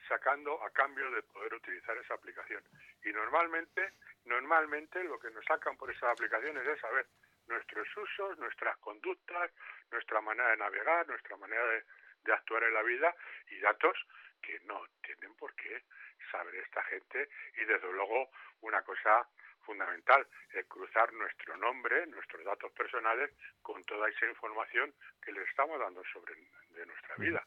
[0.09, 2.63] sacando a cambio de poder utilizar esa aplicación.
[3.05, 3.93] Y normalmente,
[4.25, 7.07] normalmente lo que nos sacan por esas aplicaciones es saber
[7.47, 9.51] nuestros usos, nuestras conductas,
[9.91, 11.85] nuestra manera de navegar, nuestra manera de,
[12.33, 13.15] actuar en la vida
[13.51, 13.95] y datos
[14.41, 15.85] que no tienen por qué
[16.33, 18.31] saber esta gente y desde luego
[18.63, 19.29] una cosa
[19.61, 23.31] fundamental, es cruzar nuestro nombre, nuestros datos personales
[23.63, 27.47] con toda esa información que le estamos dando sobre de nuestra vida.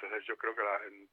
[0.00, 0.62] Entonces yo creo que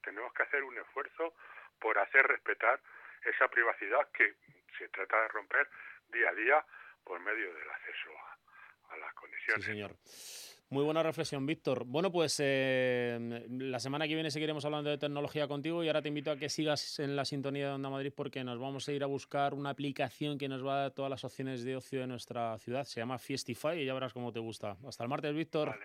[0.03, 1.33] tenemos que hacer un esfuerzo
[1.79, 2.79] por hacer respetar
[3.25, 4.35] esa privacidad que
[4.77, 5.67] se trata de romper
[6.09, 6.65] día a día
[7.03, 8.09] por medio del acceso
[8.91, 9.65] a, las conexiones.
[9.65, 9.95] Sí, señor.
[10.69, 11.83] Muy buena reflexión, Víctor.
[11.85, 16.07] Bueno, pues eh, la semana que viene seguiremos hablando de tecnología contigo y ahora te
[16.07, 19.03] invito a que sigas en la sintonía de Onda Madrid porque nos vamos a ir
[19.03, 22.07] a buscar una aplicación que nos va a dar todas las opciones de ocio de
[22.07, 22.83] nuestra ciudad.
[22.85, 24.77] Se llama Fiestify y ya verás cómo te gusta.
[24.87, 25.77] Hasta el martes, Víctor.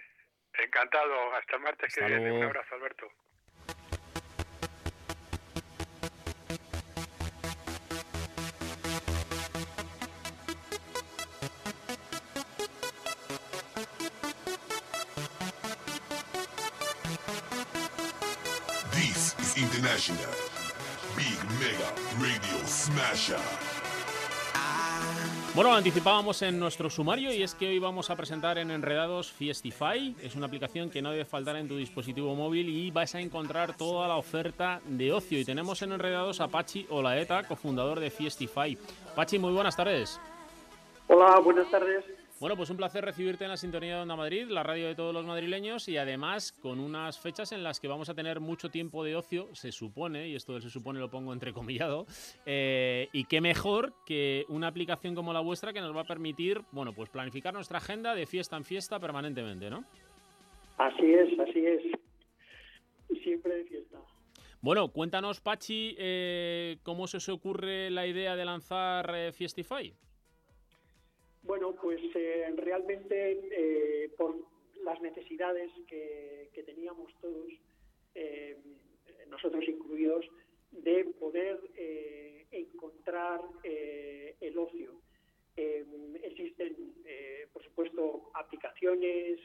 [0.63, 1.35] Encantado.
[1.35, 2.33] Hasta el martes que viene.
[2.33, 3.07] Un abrazo, Alberto.
[18.93, 20.35] This is International
[21.17, 23.80] Big Mega Radio Smasher.
[25.53, 30.15] Bueno, anticipábamos en nuestro sumario y es que hoy vamos a presentar en Enredados Fiestify.
[30.23, 33.77] Es una aplicación que no debe faltar en tu dispositivo móvil y vas a encontrar
[33.77, 35.41] toda la oferta de ocio.
[35.41, 38.79] Y tenemos en Enredados a Pachi Olaeta, cofundador de Fiestify.
[39.17, 40.21] Pachi, muy buenas tardes.
[41.09, 42.05] Hola, buenas tardes.
[42.41, 45.13] Bueno, pues un placer recibirte en la sintonía de Onda Madrid, la radio de todos
[45.13, 49.05] los madrileños y además con unas fechas en las que vamos a tener mucho tiempo
[49.05, 52.07] de ocio, se supone, y esto se supone lo pongo entrecomillado,
[52.47, 56.63] eh, y qué mejor que una aplicación como la vuestra que nos va a permitir,
[56.73, 59.85] bueno, pues planificar nuestra agenda de fiesta en fiesta permanentemente, ¿no?
[60.79, 61.83] Así es, así es.
[63.23, 63.99] Siempre de fiesta.
[64.63, 69.93] Bueno, cuéntanos, Pachi, eh, cómo se os ocurre la idea de lanzar eh, Fiestify.
[71.51, 74.37] Bueno, pues eh, realmente eh, por
[74.85, 77.51] las necesidades que, teníamos todos,
[78.15, 78.57] eh,
[79.27, 80.25] nosotros incluidos,
[80.71, 81.59] de poder
[82.53, 84.93] encontrar el ocio.
[86.23, 86.77] existen,
[87.53, 89.41] por supuesto, aplicaciones,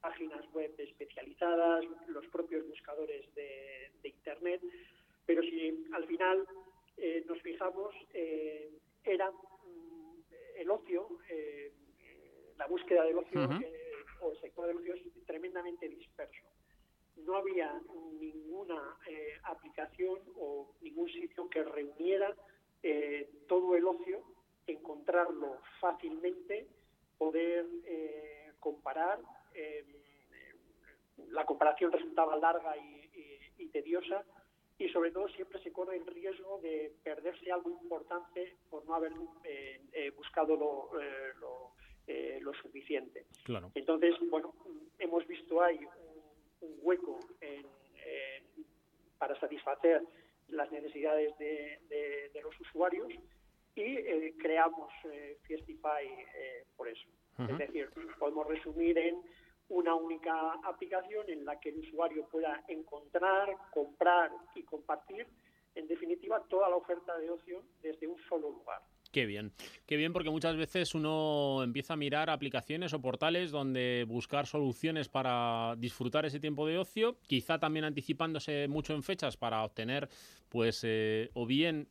[0.00, 4.62] páginas web especializadas, los propios buscadores de, de Internet,
[5.26, 6.46] pero si al final
[7.26, 7.94] nos fijamos,
[9.04, 9.30] era
[10.56, 13.72] el ocio, eh, eh, la búsqueda del ocio eh,
[14.20, 16.46] o el sector del ocio es tremendamente disperso.
[17.16, 17.80] No había
[18.18, 22.34] ninguna eh, aplicación o ningún sitio que reuniera
[22.82, 24.22] eh, todo el ocio,
[24.66, 26.66] encontrarlo fácilmente,
[27.18, 27.66] poder
[28.58, 29.20] comparar.
[31.28, 34.24] la comparación resultaba larga y tediosa
[34.78, 39.12] y sobre todo siempre se corre el riesgo de perderse algo importante por no haber
[40.16, 40.90] buscado lo,
[42.40, 43.24] lo, suficiente.
[43.44, 43.70] Claro.
[43.74, 44.54] Entonces, bueno,
[44.98, 45.80] hemos visto ahí
[46.60, 47.18] un, hueco
[49.18, 50.02] para satisfacer
[50.48, 53.08] las necesidades de, los usuarios
[53.74, 57.08] y eh, creamos eh, Fiestify eh, por eso.
[57.48, 59.20] Es decir, podemos resumir en
[59.68, 65.26] una única aplicación en la que el usuario pueda encontrar, comprar y compartir,
[65.74, 68.80] en definitiva, toda la oferta de ocio desde un solo lugar.
[69.14, 69.52] Qué bien,
[69.86, 75.08] qué bien porque muchas veces uno empieza a mirar aplicaciones o portales donde buscar soluciones
[75.08, 80.08] para disfrutar ese tiempo de ocio, quizá también anticipándose mucho en fechas para obtener,
[80.48, 81.86] pues, eh, o bien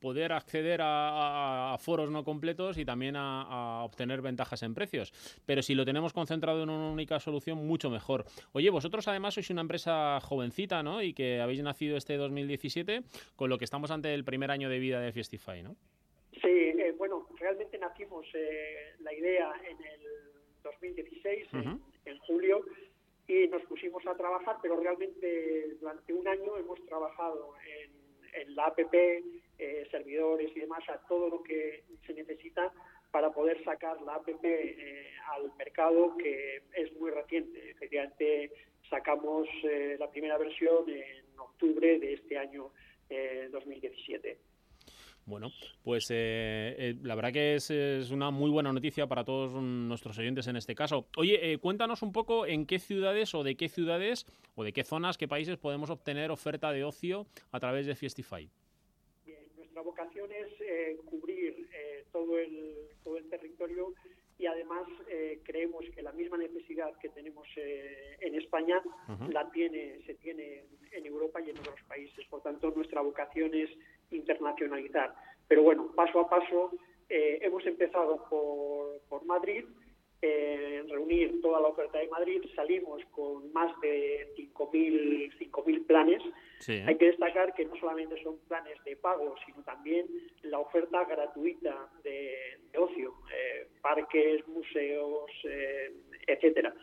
[0.00, 5.12] poder acceder a, foros no completos y también a, obtener ventajas en precios.
[5.46, 8.24] Pero si lo tenemos concentrado en una única solución, mucho mejor.
[8.52, 11.02] Oye, vosotros además sois una empresa jovencita, ¿no?
[11.02, 13.02] Y que habéis nacido este 2017,
[13.36, 15.76] con lo que estamos ante el primer año de vida de Fiestify, ¿no?
[16.32, 20.00] Sí, eh, bueno, realmente nacimos eh, la idea en el
[20.62, 21.48] 2016,
[22.04, 22.64] en, julio,
[23.26, 28.07] y nos pusimos a trabajar, pero realmente durante un año hemos trabajado en,
[28.48, 28.94] la APP,
[29.58, 32.72] eh, servidores y demás, a todo lo que se necesita
[33.10, 34.44] para poder sacar la APP
[35.32, 37.70] al mercado, que es muy reciente.
[37.70, 38.52] Efectivamente,
[38.90, 39.48] sacamos
[39.98, 42.70] la primera versión en octubre de este año
[43.50, 44.38] 2017.
[45.28, 45.50] Bueno,
[45.84, 47.70] pues eh, eh, la verdad que es,
[48.10, 51.06] una muy buena noticia para todos nuestros oyentes en este caso.
[51.18, 54.24] Oye, eh, cuéntanos un poco en qué ciudades o de qué ciudades
[54.56, 58.48] o de qué zonas, qué países podemos obtener oferta de ocio a través de Fiestify.
[59.26, 61.68] Bien, nuestra vocación es cubrir
[62.10, 63.92] todo, el, todo el territorio
[64.38, 64.88] y además
[65.44, 68.80] creemos que la misma necesidad que tenemos en España
[69.30, 72.24] la tiene se tiene en Europa y en otros países.
[72.28, 73.68] Por tanto, nuestra vocación es
[74.10, 75.14] internacionalizar.
[75.46, 76.72] Pero bueno, paso a paso
[77.08, 79.64] eh, hemos empezado por, por Madrid,
[80.20, 86.20] eh, reunir toda la oferta de Madrid, salimos con más de 5.000 planes.
[86.86, 90.06] Hay que destacar que no solamente son planes de pago, sino también
[90.42, 95.92] la oferta gratuita de, ocio, eh, parques, museos, eh,
[96.26, 96.74] etcétera.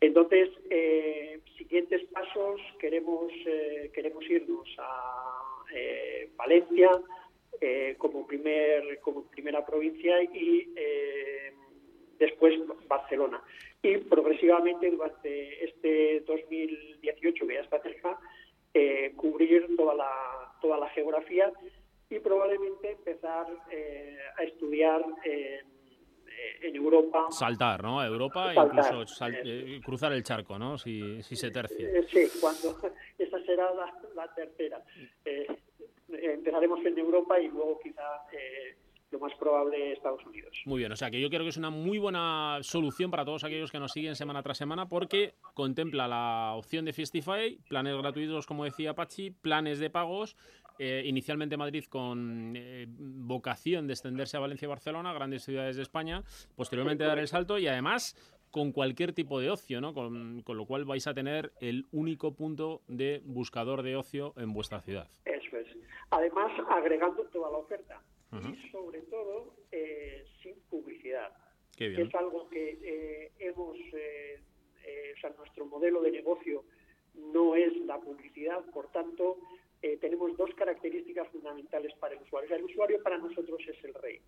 [0.00, 0.50] Entonces,
[1.56, 3.32] siguientes pasos, queremos,
[3.94, 5.33] queremos irnos a
[5.74, 6.90] eh, Valencia
[7.60, 11.52] eh, como, primer, como primera provincia y eh,
[12.18, 12.54] después
[12.86, 13.42] Barcelona.
[13.82, 18.18] Y progresivamente durante este 2018 que ya está cerca,
[19.16, 21.52] cubrir toda la, toda la geografía
[22.10, 23.46] y probablemente empezar
[24.36, 25.04] a estudiar
[26.62, 27.26] en Europa.
[27.30, 28.00] Saltar, ¿no?
[28.00, 29.04] A Europa e incluso
[29.84, 30.78] cruzar el charco, ¿no?
[30.78, 31.88] Si, si se tercia.
[32.08, 32.78] sí, cuando
[33.18, 34.82] esa será la, la tercera
[36.08, 38.76] empezaremos en Europa y luego quizá eh,
[39.10, 40.62] lo más probable Estados Unidos.
[40.66, 43.44] Muy bien, o sea que yo creo que es una muy buena solución para todos
[43.44, 48.46] aquellos que nos siguen semana tras semana porque contempla la opción de Fiestify, planes gratuitos
[48.46, 50.36] como decía Pachi, planes de pagos,
[50.78, 55.82] eh, inicialmente Madrid con eh, vocación de extenderse a Valencia y Barcelona, grandes ciudades de
[55.82, 56.22] España,
[56.56, 58.16] posteriormente dar el salto y además
[58.50, 59.94] con cualquier tipo de ocio, ¿no?
[59.94, 64.52] Con, con, lo cual vais a tener el único punto de buscador de ocio en
[64.52, 65.08] vuestra ciudad.
[65.24, 65.66] Eso es.
[66.10, 71.32] Además, agregando toda la oferta y sobre todo eh, sin publicidad.
[71.76, 76.64] Que es algo que hemos, o sea, nuestro modelo de negocio
[77.14, 79.38] no es la publicidad, por tanto,
[80.00, 82.56] tenemos dos características fundamentales para el usuario.
[82.56, 84.20] el usuario para nosotros es el rey.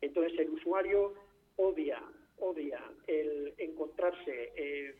[0.00, 1.14] Entonces, el usuario
[1.56, 2.02] odia,
[2.38, 4.96] odia el encontrarse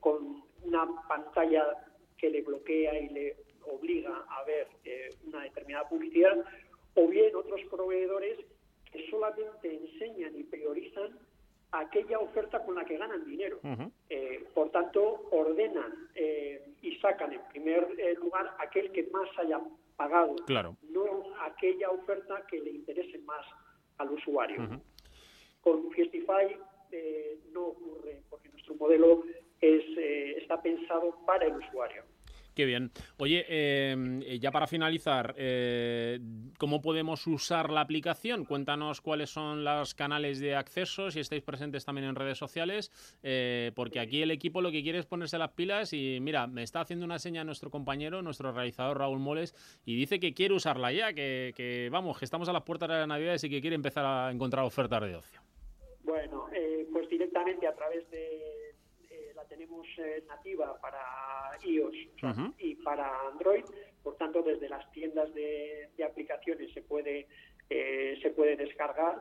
[0.00, 1.64] con una pantalla
[2.16, 6.36] que le bloquea y le obliga a ver eh, una determinada publicidad,
[6.94, 8.38] o bien otros proveedores
[8.90, 11.18] que solamente enseñan y priorizan
[11.72, 13.60] aquella oferta con la que ganan dinero.
[14.08, 18.90] Eh, por tanto, ordenan eh, y sacan en primer lugar aquel
[19.46, 19.60] haya
[19.96, 20.36] pagado,
[20.90, 21.04] no
[21.40, 23.44] aquella oferta que le interese más
[23.98, 24.80] al usuario.
[25.60, 26.56] Con Fiestify
[27.52, 29.24] no ocurre, porque nuestro modelo
[29.60, 29.84] es,
[30.36, 32.04] está pensado para el usuario.
[32.56, 32.90] Qué bien.
[33.18, 36.18] Oye, em, eh, ya para finalizar, eh,
[36.56, 38.46] ¿cómo podemos usar la aplicación?
[38.46, 42.90] Cuéntanos cuáles son los canales de acceso, si estáis presentes también en redes sociales,
[43.22, 46.62] eh, porque aquí el equipo lo que quiere es ponerse las pilas y mira, me
[46.62, 49.54] está haciendo una seña nuestro compañero, nuestro realizador Raúl Moles,
[49.84, 52.94] y dice que quiere usarla ya, que, que vamos, que estamos a las puertas de
[52.94, 55.42] la Navidad y que quiere empezar a encontrar ofertas de ocio.
[56.04, 56.46] Bueno,
[56.90, 58.65] pues directamente a través de
[59.56, 61.00] tenemos eh, nativa para
[61.64, 61.94] iOS
[62.58, 63.64] y para Android,
[64.02, 67.26] por tanto desde las tiendas de, aplicaciones se puede
[67.70, 69.18] eh, se puede descargar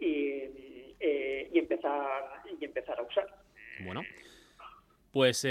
[0.00, 3.26] y, eh, y, empezar y empezar a usar.
[3.84, 4.02] Bueno,
[5.10, 5.46] pues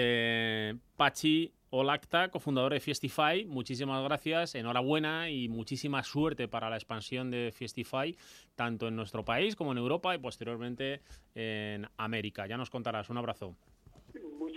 [0.96, 7.52] Pachi Olacta, cofundador de Fiestify, muchísimas gracias, enhorabuena y muchísima suerte para la expansión de
[7.54, 8.16] Fiestify,
[8.56, 11.02] tanto en nuestro país como en Europa y posteriormente
[11.34, 12.46] en América.
[12.46, 13.10] Ya nos contarás.
[13.10, 13.56] Un abrazo.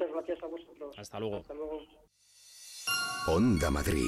[0.04, 0.98] Muchas gracias a vosotros.
[0.98, 1.36] Hasta luego.
[1.36, 1.80] Hasta luego.
[3.28, 4.02] Onda Madrid.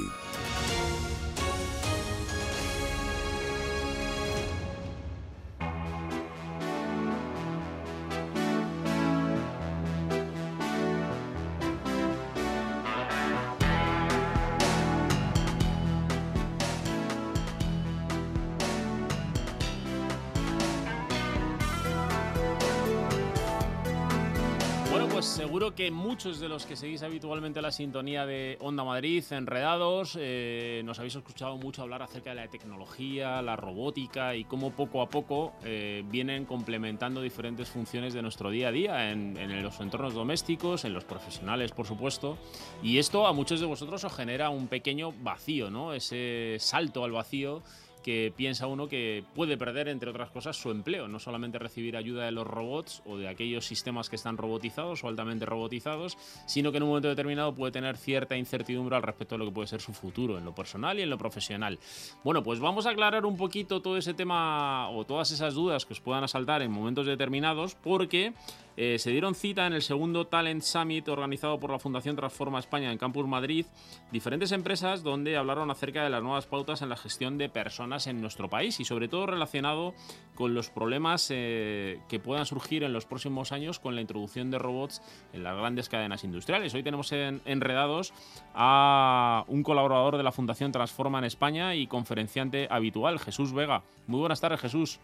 [25.76, 31.16] Muchos de los que seguís habitualmente la sintonía de Onda Madrid, enredados, eh, nos habéis
[31.16, 36.02] escuchado mucho hablar acerca de la tecnología, la robótica y cómo poco a poco eh,
[36.06, 40.94] vienen complementando diferentes funciones de nuestro día a día en, en, los entornos domésticos, en
[40.94, 42.38] los profesionales, por supuesto.
[42.82, 45.92] Y esto a muchos de vosotros os genera un pequeño vacío, ¿no?
[45.92, 47.62] Ese salto al vacío
[48.06, 52.24] que piensa uno que puede perder, entre otras cosas, su empleo, no solamente recibir ayuda
[52.24, 56.76] de los robots o de aquellos sistemas que están robotizados o altamente robotizados, sino que
[56.76, 59.80] en un momento determinado puede tener cierta incertidumbre al respecto de lo que puede ser
[59.80, 61.80] su futuro en lo personal y en lo profesional.
[62.22, 65.94] Bueno, pues vamos a aclarar un poquito todo ese tema o todas esas dudas que
[65.94, 68.34] os puedan asaltar en momentos determinados, porque
[68.76, 72.92] eh, se dieron cita en el segundo Talent Summit organizado por la Fundación Transforma España
[72.92, 73.66] en Campus Madrid
[74.12, 78.20] diferentes empresas donde hablaron acerca de las nuevas pautas en la gestión de personas en
[78.20, 79.94] nuestro país y sobre todo relacionado
[80.34, 84.58] con los problemas eh, que puedan surgir en los próximos años con la introducción de
[84.58, 85.02] robots
[85.32, 86.74] en las grandes cadenas industriales.
[86.74, 88.12] Hoy tenemos enredados
[88.54, 93.82] a un colaborador de la Fundación Transforma en España y conferenciante habitual, Jesús Vega.
[94.06, 95.00] Muy buenas tardes, Jesús.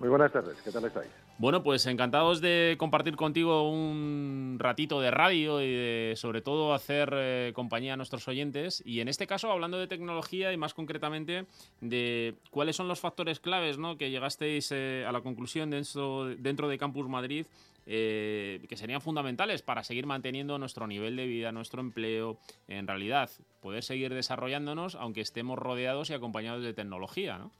[0.00, 1.10] Muy buenas tardes, ¿qué tal estáis?
[1.36, 7.10] Bueno, pues encantados de compartir contigo un ratito de radio y de sobre todo hacer
[7.12, 8.82] eh, compañía a nuestros oyentes.
[8.86, 11.44] Y en este caso, hablando de tecnología y más concretamente
[11.82, 13.98] de cuáles son los factores claves ¿no?
[13.98, 17.44] que llegasteis eh, a la conclusión dentro, dentro de Campus Madrid
[17.84, 22.38] eh, que serían fundamentales para seguir manteniendo nuestro nivel de vida, nuestro empleo,
[22.68, 23.28] en realidad
[23.60, 27.50] poder seguir desarrollándonos aunque estemos rodeados y acompañados de tecnología, ¿no?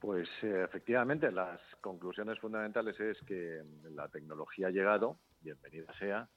[0.00, 6.28] Pues eh, efectivamente, las conclusiones fundamentales es que la tecnología ha llegado, bienvenida sea.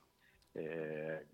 [0.56, 1.26] Eh,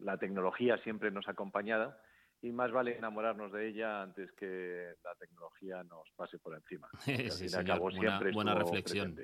[0.00, 1.94] la tecnología siempre nos ha acompañado
[2.40, 6.88] y más vale enamorarnos de ella antes que la tecnología nos pase por encima.
[7.04, 7.48] sí,
[8.32, 9.16] buena, reflexión.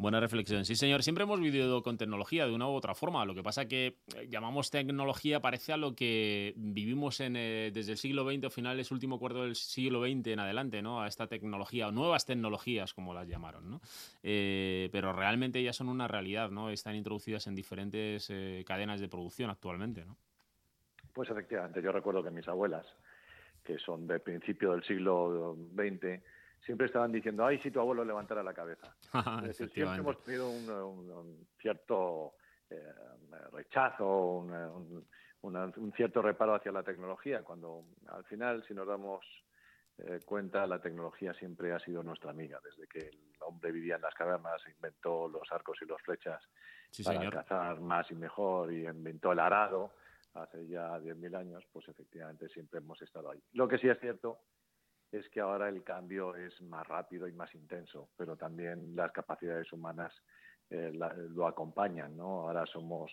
[0.00, 0.64] Buena reflexión.
[0.64, 1.02] Sí, señor.
[1.02, 3.26] Siempre hemos vivido con tecnología de una u otra forma.
[3.26, 7.92] Lo que pasa que eh, llamamos tecnología parece a lo que vivimos en, eh, desde
[7.92, 11.02] el siglo XX o finales, último cuarto del siglo XX en adelante, ¿no?
[11.02, 13.82] A esta tecnología o nuevas tecnologías, como las llamaron, ¿no?
[14.22, 16.70] Eh, pero realmente ya son una realidad, ¿no?
[16.70, 18.32] Están introducidas en diferentes
[18.64, 20.16] cadenas de producción actualmente, ¿no?
[21.12, 21.82] Pues efectivamente.
[21.82, 22.86] Yo recuerdo que mis abuelas,
[23.62, 26.22] que son de principio del siglo XX,
[26.64, 28.94] siempre estaban diciendo, ay, si tu abuelo levantara la cabeza.
[29.52, 32.34] siempre hemos tenido un, cierto
[32.68, 32.92] eh,
[33.52, 34.38] rechazo,
[35.42, 39.24] un, cierto reparo hacia la tecnología, cuando al final, si nos damos
[39.98, 42.60] eh, cuenta, la tecnología siempre ha sido nuestra amiga.
[42.62, 46.42] Desde que el hombre vivía en las cavernas, inventó los arcos y las flechas
[47.04, 49.92] para cazar más y mejor y inventó el arado
[50.34, 53.42] hace ya 10.000 años, pues efectivamente siempre hemos estado ahí.
[53.52, 54.38] Lo que sí es cierto
[55.12, 59.72] es que ahora el cambio es más rápido y más intenso, pero también las capacidades
[59.72, 60.12] humanas
[60.70, 62.42] eh, lo acompañan, ¿no?
[62.42, 63.10] Ahora somos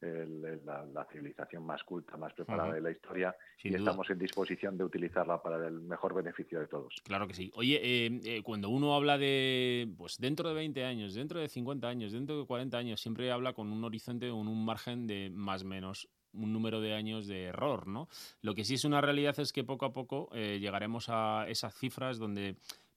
[0.00, 5.42] la, civilización más culta, más preparada de la historia y estamos en disposición de utilizarla
[5.42, 6.94] para el mejor beneficio de todos.
[7.04, 7.50] Claro que sí.
[7.54, 11.88] Oye, eh, eh, cuando uno habla de, pues dentro de 20 años, dentro de 50
[11.88, 15.62] años, dentro de 40 años, siempre habla con un horizonte, con un margen de más
[15.62, 18.08] o menos un número de años de error, ¿no?
[18.40, 21.74] Lo que sí es una realidad es que poco a poco eh, llegaremos a esas
[21.74, 22.56] cifras donde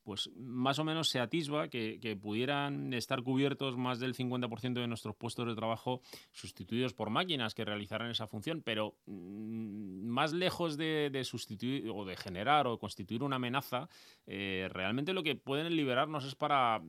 [0.10, 5.16] pues más o menos se atisba que, pudieran estar cubiertos más del 50% de nuestros
[5.16, 11.22] puestos de trabajo sustituidos por máquinas que realizaran esa función, pero mm, más lejos de,
[11.24, 13.88] sustituir o de generar o constituir una amenaza,
[14.26, 16.82] eh, realmente lo que pueden liberarnos es para,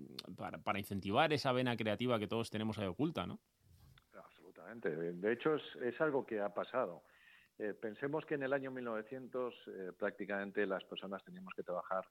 [0.65, 3.39] para, incentivar esa vena creativa que todos tenemos ahí oculta, ¿no?
[4.75, 7.03] De hecho, es, algo que ha pasado.
[7.59, 12.05] Eh, pensemos que en el año 1900 eh, prácticamente las personas teníamos que trabajar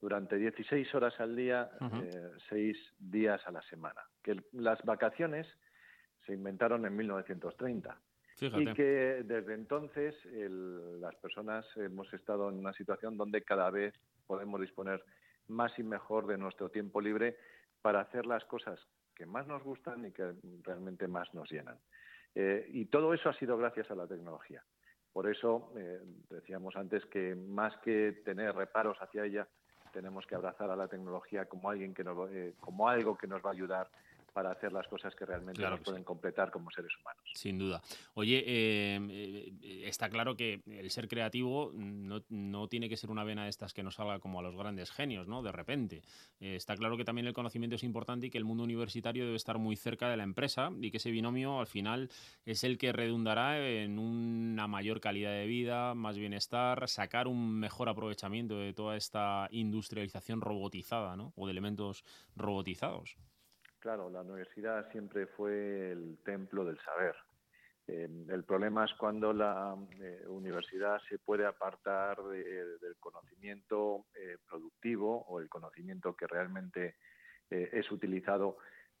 [0.00, 4.02] durante 16 horas al día, eh, seis días a la semana.
[4.22, 5.46] Que las vacaciones
[6.26, 7.98] se inventaron en 1930.
[8.40, 13.94] Y que desde entonces las personas hemos estado en una situación donde cada vez
[14.26, 15.02] podemos disponer
[15.46, 17.36] más y mejor de nuestro tiempo libre
[17.80, 18.80] para hacer las cosas
[19.14, 21.78] que más nos gustan y que realmente más nos llenan.
[22.34, 24.62] Eh, y todo eso ha sido gracias a la tecnología.
[25.12, 29.46] Por eso eh, decíamos antes que más que tener reparos hacia ella,
[29.92, 33.40] tenemos que abrazar a la tecnología como alguien que nos, eh, como algo que nos
[33.44, 33.88] va a ayudar
[34.34, 37.22] para hacer las cosas que realmente nos pueden completar como seres humanos.
[37.34, 37.80] Sin duda.
[38.14, 43.44] Oye, eh, eh, está claro que el ser creativo no, tiene que ser una vena
[43.44, 45.42] de estas que nos salga como a los grandes genios, ¿no?
[45.42, 46.02] De repente.
[46.40, 49.58] está claro que también el conocimiento es importante y que el mundo universitario debe estar
[49.58, 52.10] muy cerca de la empresa y que ese binomio al final
[52.44, 57.88] es el que redundará en una mayor calidad de vida, más bienestar, sacar un mejor
[57.88, 61.32] aprovechamiento de toda esta industrialización robotizada, ¿no?
[61.36, 62.04] O de elementos
[62.34, 63.16] robotizados.
[63.84, 67.14] Claro, la universidad siempre fue el templo del saber.
[67.86, 75.26] Eh, el problema es cuando la eh, universidad se puede apartar del conocimiento eh, productivo
[75.28, 76.96] o el conocimiento que realmente
[77.50, 78.56] es utilizado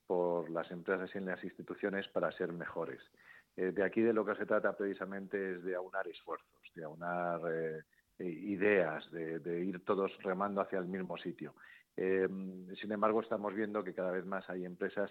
[0.06, 3.00] por las empresas y las instituciones para ser mejores.
[3.56, 7.40] de aquí de lo que se trata precisamente es de aunar esfuerzos, de aunar
[8.18, 11.54] ideas, de ir todos remando hacia el mismo sitio.
[11.96, 12.28] Eh,
[12.80, 15.10] sin embargo, estamos viendo que cada vez más hay empresas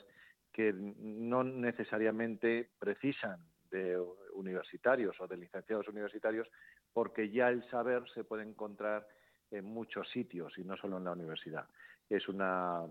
[0.51, 3.39] que no necesariamente precisan
[3.71, 3.97] de
[4.33, 6.47] universitarios o de licenciados universitarios
[6.93, 9.07] porque ya el saber se puede encontrar
[9.49, 11.67] en muchos sitios y no solo en la universidad.
[12.09, 12.85] Es una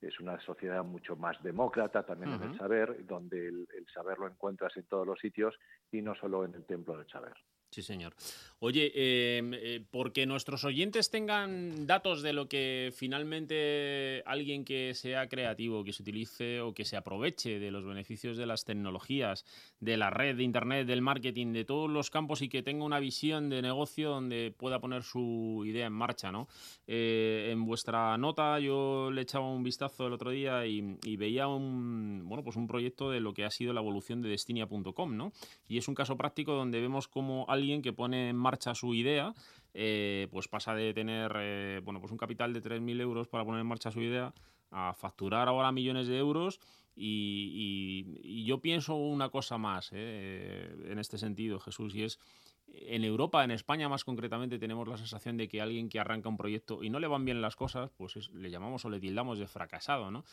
[0.00, 4.76] es una sociedad mucho más demócrata también en el saber, donde el, saber lo encuentras
[4.76, 5.58] en todos los sitios
[5.90, 7.34] y no solo en el templo del saber.
[7.70, 8.14] Sí, señor.
[8.58, 15.28] Oye, em, eh, porque nuestros oyentes tengan datos de lo que finalmente alguien que sea
[15.28, 19.44] creativo, que se utilice o que se aproveche de los beneficios de las tecnologías,
[19.78, 22.98] de la red, de Internet, del marketing, de todos los campos y que tenga una
[22.98, 26.48] visión de negocio donde pueda poner su idea en marcha, ¿no?
[26.86, 31.46] Eh, en vuestra nota yo le echaba un vistazo el otro día y, y, veía
[31.46, 35.32] un, bueno, pues un proyecto de lo que ha sido la evolución de Destinia.com, ¿no?
[35.68, 39.34] Y es un caso práctico donde vemos cómo alguien que pone en marcha su idea,
[39.74, 43.60] eh, pues pasa de tener eh, bueno, pues un capital de 3.000 euros para poner
[43.60, 44.32] en marcha su idea
[44.70, 46.60] a facturar ahora millones de euros
[46.94, 52.18] y, yo pienso una cosa más eh, en este sentido, Jesús, y es
[52.68, 56.36] en Europa, en España más concretamente, tenemos la sensación de que alguien que arranca un
[56.36, 59.46] proyecto y no le van bien las cosas, pues le llamamos o le tildamos de
[59.46, 60.24] fracasado, ¿no?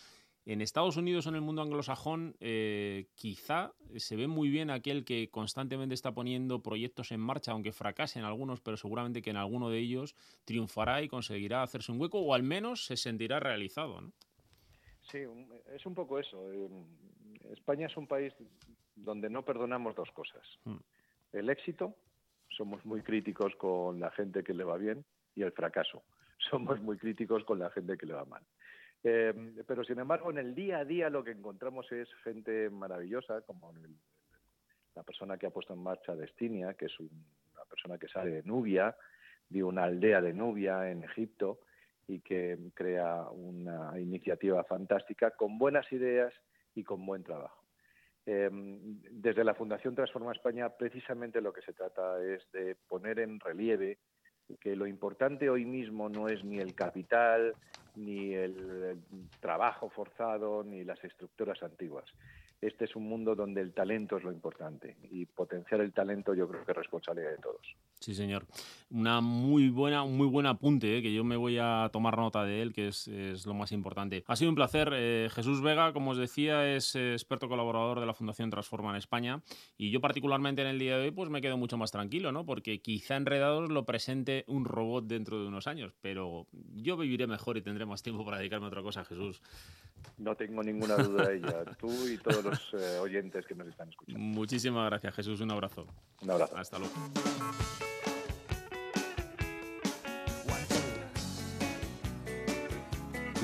[0.46, 5.30] En Estados Unidos, en el mundo anglosajón, eh, quizá se ve muy bien aquel que
[5.30, 9.80] constantemente está poniendo proyectos en marcha, aunque fracasen algunos, pero seguramente que en alguno de
[9.80, 14.02] ellos triunfará y conseguirá hacerse un hueco o al menos se sentirá realizado.
[14.02, 14.12] ¿no?
[15.10, 15.20] Sí,
[15.74, 16.52] es un poco eso.
[16.52, 16.70] Eh,
[17.52, 18.34] España es un país
[18.96, 20.46] donde no perdonamos dos cosas.
[20.66, 20.78] Hmm.
[21.32, 21.96] El éxito,
[22.50, 26.04] somos muy críticos con la gente que le va bien, y el fracaso,
[26.50, 28.44] somos muy críticos con la gente que le va mal.
[29.04, 29.34] Eh,
[29.68, 33.74] pero sin embargo, en el día a día lo que encontramos es gente maravillosa, como
[34.96, 38.44] la persona que ha puesto en marcha Destinia, que es una persona que sale de
[38.44, 38.96] Nubia,
[39.50, 41.60] de una aldea de Nubia en Egipto,
[42.08, 46.34] y que crea una iniciativa fantástica con buenas ideas
[46.76, 47.64] y con buen trabajo.
[48.26, 53.40] Eh, desde la Fundación Transforma España, precisamente lo que se trata es de poner en
[53.40, 54.00] relieve
[54.60, 57.54] que lo importante hoy mismo no es ni el capital,
[57.96, 58.98] ni el
[59.40, 62.06] trabajo forzado, ni las estructuras antiguas.
[62.62, 66.48] Este es un mundo donde el talento es lo importante y potenciar el talento yo
[66.48, 67.76] creo que es responsabilidad de todos.
[68.04, 68.46] Sí, señor.
[68.90, 72.62] Una muy buena, muy buen apunte, eh, que yo me voy a tomar nota de
[72.62, 73.08] él, que es,
[73.46, 74.26] lo más importante.
[74.28, 74.92] Ha sido un placer.
[74.94, 78.98] Eh, Jesús Vega, como os decía, es eh, experto colaborador de la Fundación Transforma en
[78.98, 79.42] España.
[79.78, 82.46] Y yo particularmente en el día de hoy, pues me quedo mucho más tranquilo, ¿no?
[82.46, 87.56] Porque quizá Enredados lo presente un robot dentro de unos años, pero yo viviré mejor
[87.56, 89.42] y tendré más tiempo para dedicarme a otra cosa, Jesús.
[90.18, 91.64] No tengo ninguna duda de ella.
[91.80, 94.20] Tú y todos los oyentes que nos están escuchando.
[94.20, 95.40] Muchísimas gracias, Jesús.
[95.40, 95.88] Un abrazo.
[96.22, 96.58] Un abrazo.
[96.58, 96.94] Hasta luego.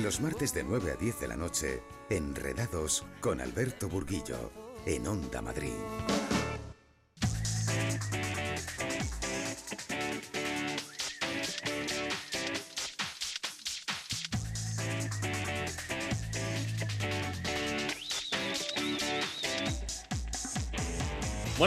[0.04, 4.50] Los martes de 9 a 10 de la noche, Enredados con Alberto Burguillo,
[4.86, 5.74] en Onda Madrid.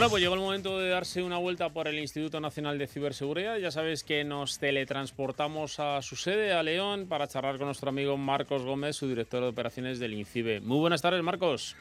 [0.03, 3.55] Bueno, pues llegó el momento de darse una vuelta por el Instituto Nacional de Ciberseguridad.
[3.55, 8.17] Ya sabes que nos teletransportamos a su sede, a León, para charlar con nuestro amigo
[8.17, 10.59] Marcos Gómez, su director de operaciones del INCIBE.
[10.59, 11.77] Muy buenas tardes, Marcos.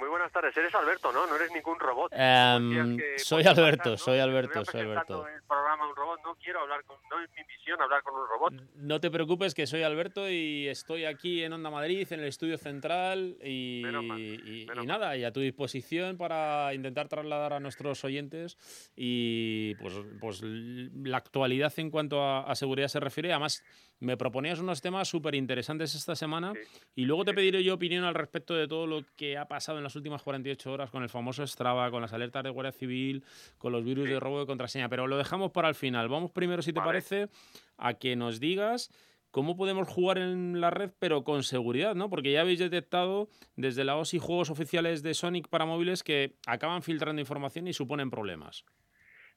[0.00, 0.56] Muy buenas tardes.
[0.56, 1.26] Eres Alberto, ¿no?
[1.26, 2.10] No eres ningún robot.
[2.14, 5.28] Em, soy Alberto, soy Alberto, soy Alberto.
[5.28, 6.20] el programa un robot.
[6.24, 8.54] No quiero hablar con, no es mi misión hablar con un robot.
[8.76, 12.56] No te preocupes que soy Alberto y estoy aquí en Onda Madrid, en el estudio
[12.56, 18.56] central y, y, nada, y a tu disposición para intentar trasladar a nuestros oyentes
[18.96, 23.32] y pues, pues la actualidad en cuanto a, a seguridad se refiere.
[23.32, 23.62] Además,
[24.00, 26.54] me proponías unos temas súper interesantes esta semana
[26.94, 29.84] y luego te pediré yo opinión al respecto de todo lo que ha pasado en
[29.84, 33.24] las últimas 48 horas con el famoso Strava, con las alertas de Guardia Civil,
[33.58, 34.88] con los virus de robo de contraseña.
[34.88, 36.08] Pero lo dejamos para el final.
[36.08, 37.28] Vamos primero, si te parece,
[37.76, 38.90] a que nos digas
[39.30, 42.08] cómo podemos jugar en la red, pero con seguridad, ¿no?
[42.08, 46.82] Porque ya habéis detectado desde la OSI juegos oficiales de Sonic para móviles que acaban
[46.82, 48.64] filtrando información y suponen problemas.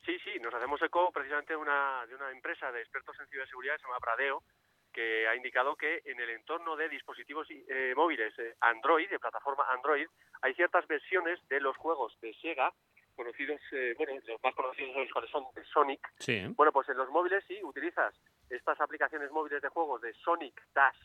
[0.06, 3.78] Sí, sí, nos hacemos eco precisamente de una, de una empresa de expertos en ciberseguridad,
[3.78, 4.43] se llama Pradeo,
[4.91, 9.66] que ha indicado que en el entorno de dispositivos eh, móviles eh, Android, de plataforma
[9.72, 10.08] Android,
[10.41, 12.74] hay ciertas versiones de los juegos de Sega,
[13.16, 16.12] conocidos, eh, bueno, los más conocidos son de Sonic.
[16.20, 16.47] Sí.
[16.56, 18.14] Bueno, pues en los móviles sí utilizas
[18.49, 20.97] estas aplicaciones móviles de juegos de Sonic Dash,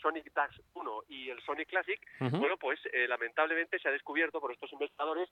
[0.00, 4.72] Sonic Dash 1 y el Sonic Classic, bueno, pues lamentablemente se ha descubierto por estos
[4.72, 5.28] investigadores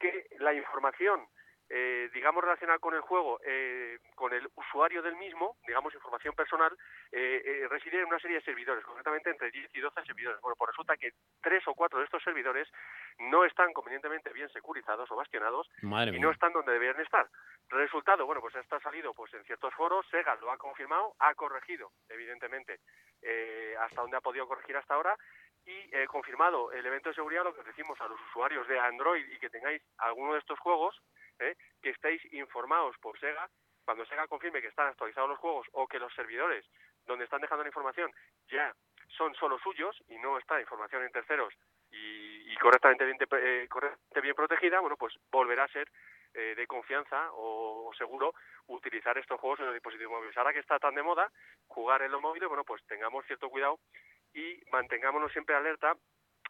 [0.00, 1.26] que la información
[1.68, 6.72] eh, digamos, relacionada con el juego, eh, con el usuario del mismo, digamos, información personal,
[7.10, 10.40] eh, eh, reside en una serie de servidores, concretamente entre 10 y 12 servidores.
[10.40, 11.10] Bueno, pues resulta que
[11.42, 12.68] tres o cuatro de estos servidores
[13.18, 17.28] no están convenientemente bien securizados o bastionados y no están donde deberían estar.
[17.68, 21.34] Resultado, bueno, pues esto ha salido pues en ciertos foros, Sega lo ha confirmado, ha
[21.34, 22.78] corregido, evidentemente,
[23.80, 25.16] hasta donde ha podido corregir hasta ahora,
[25.64, 29.38] y confirmado el evento de seguridad, lo que decimos a los usuarios de Android y
[29.38, 30.96] que tengáis alguno de estos juegos,
[31.40, 31.56] ¿eh?
[31.82, 33.48] que estéis informados por Sega
[33.84, 36.64] cuando Sega confirme que están actualizados los juegos o que los servidores
[37.06, 38.10] donde están dejando la información
[38.50, 38.74] ya
[39.16, 41.54] son solo suyos y no está información en terceros
[41.90, 45.88] y, correctamente, bien, eh, correctamente bien protegida, bueno, pues volverá a ser
[46.34, 48.34] eh, de confianza o, seguro
[48.66, 50.36] utilizar estos juegos en los dispositivos móviles.
[50.36, 51.30] Ahora que está tan de moda
[51.66, 53.78] jugar en los móviles, bueno, pues tengamos cierto cuidado
[54.34, 55.94] y mantengámonos siempre alerta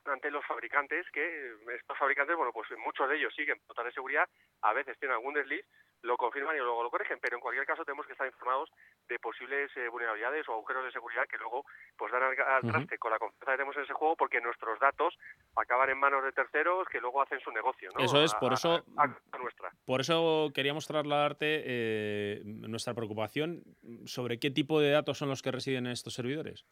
[0.07, 4.29] ante los fabricantes que estos fabricantes, bueno, pues muchos de ellos siguen notas de seguridad,
[4.63, 5.65] a veces tienen algún desliz,
[6.03, 8.71] lo confirman y luego lo corrigen, pero en cualquier caso tenemos que estar informados
[9.09, 11.65] de posibles eh, vulnerabilidades o agujeros de seguridad que luego
[11.97, 15.19] pues dan al, traste con la confianza que tenemos en ese juego porque nuestros datos
[15.57, 18.05] acaban en manos de terceros que luego hacen su negocio, ¿no?
[18.05, 18.85] Eso es, por eso
[19.39, 19.71] nuestra.
[19.85, 23.63] Por eso queríamos trasladarte eh, nuestra preocupación
[24.05, 26.67] sobre qué tipo de datos son los que residen en estos servidores.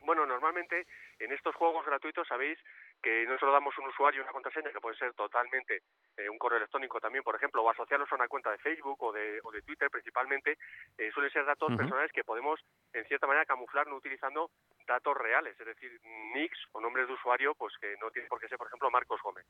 [0.00, 0.86] Bueno, normalmente
[1.18, 2.58] en estos juegos gratuitos sabéis
[3.02, 5.82] que no solo damos un usuario y una contraseña, que puede ser totalmente
[6.16, 9.12] eh, un correo electrónico también, por ejemplo, o asociarlos a una cuenta de Facebook o
[9.12, 10.58] de, o de Twitter principalmente,
[10.96, 12.60] eh, suelen ser datos personales que podemos,
[12.92, 14.50] en cierta manera, camuflar no utilizando
[14.86, 16.00] datos reales, es decir,
[16.34, 19.20] nicks o nombres de usuario, pues que no tiene por qué ser, por ejemplo, Marcos
[19.22, 19.46] Gómez.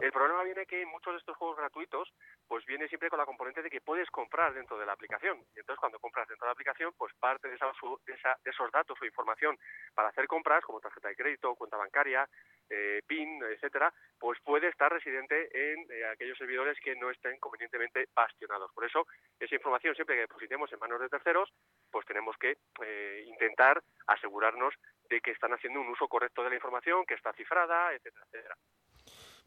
[0.00, 2.12] El problema viene que muchos de estos juegos gratuitos,
[2.46, 5.38] pues viene siempre con la componente de que puedes comprar dentro de la aplicación.
[5.56, 7.66] Y entonces, cuando compras dentro de la aplicación, pues parte de, esa,
[8.06, 9.58] de, de esos datos o información
[9.94, 12.28] para hacer compras, como tarjeta de crédito, cuenta bancaria,
[12.72, 18.08] eh, PIN, etcétera, pues puede estar residente en eh, aquellos servidores que no estén convenientemente
[18.14, 18.70] bastionados.
[18.72, 19.06] Por eso,
[19.38, 21.50] esa información siempre que depositemos en manos de terceros,
[21.90, 24.74] pues tenemos que eh, intentar asegurarnos
[25.10, 28.56] de que están haciendo un uso correcto de la información, que está cifrada, etcétera, etcétera.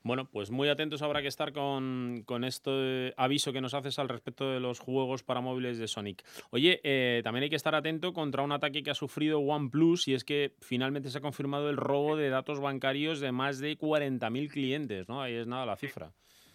[0.03, 4.07] Bueno, pues muy atentos habrá que estar con, con este aviso que nos haces al
[4.07, 6.23] respecto de los juegos para móviles de Sonic.
[6.51, 10.13] Oye, eh, también hay que estar atento contra un ataque que ha sufrido OnePlus y
[10.13, 14.51] es que finalmente se ha confirmado el robo de datos bancarios de más de 40.000
[14.51, 15.21] clientes, ¿no?
[15.21, 16.11] Ahí es nada la cifra.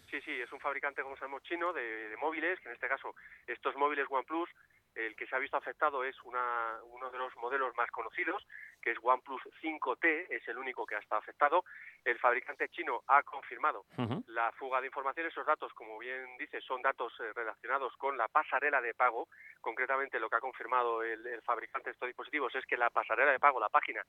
[0.09, 3.15] Sí, sí, es un fabricante, como sabemos, chino de, de móviles, que en este caso
[3.47, 4.49] estos móviles OnePlus
[4.95, 8.45] el que se ha visto afectado es una, uno de los modelos más conocidos,
[8.81, 11.63] que es OnePlus 5T, es el único que ha estado afectado.
[12.03, 13.85] El fabricante chino ha confirmado
[14.27, 15.27] la fuga de información.
[15.27, 19.27] Esos datos, como bien dice, son datos eh, relacionados con la pasarela de pago.
[19.61, 23.39] Concretamente, lo que ha confirmado el, fabricante de estos dispositivos es que la pasarela de
[23.39, 24.03] pago, la página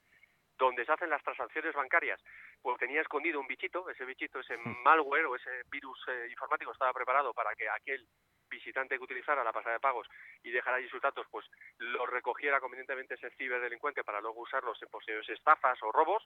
[0.59, 2.21] donde se hacen las transacciones bancarias,
[2.61, 6.93] pues tenía escondido un bichito, ese bichito, ese malware o ese virus eh, informático estaba
[6.93, 8.07] preparado para que aquel
[8.53, 10.07] visitante que utilizara la pasada de pagos
[10.43, 11.47] y dejara allí sus datos, pues
[11.79, 16.23] los recogiera convenientemente ese ciberdelincuente para luego usarlos en posibles estafas o robos.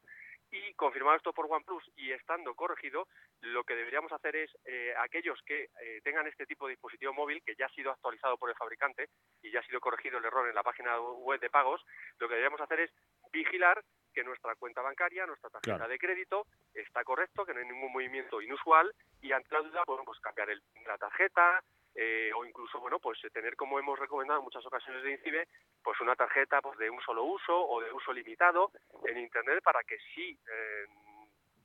[0.51, 3.09] Y confirmado esto por OnePlus y estando corregido,
[3.41, 7.43] lo que deberíamos hacer es eh, aquellos que eh, tengan este tipo de dispositivo móvil,
[7.45, 9.09] que ya ha sido actualizado por el fabricante
[9.43, 11.85] y ya ha sido corregido el error en la página web de pagos,
[12.18, 12.91] lo que deberíamos hacer es
[13.33, 13.83] vigilar
[14.16, 18.41] que nuestra cuenta bancaria, nuestra tarjeta de crédito está correcto, que no hay ningún movimiento
[18.41, 21.62] inusual y ante la duda podemos cambiar el, la tarjeta,
[21.97, 25.49] eh, o incluso bueno pues tener como hemos recomendado en muchas ocasiones de INCIBE
[25.82, 28.70] pues una tarjeta pues de un solo uso o de uso limitado
[29.07, 30.84] en internet para que si eh,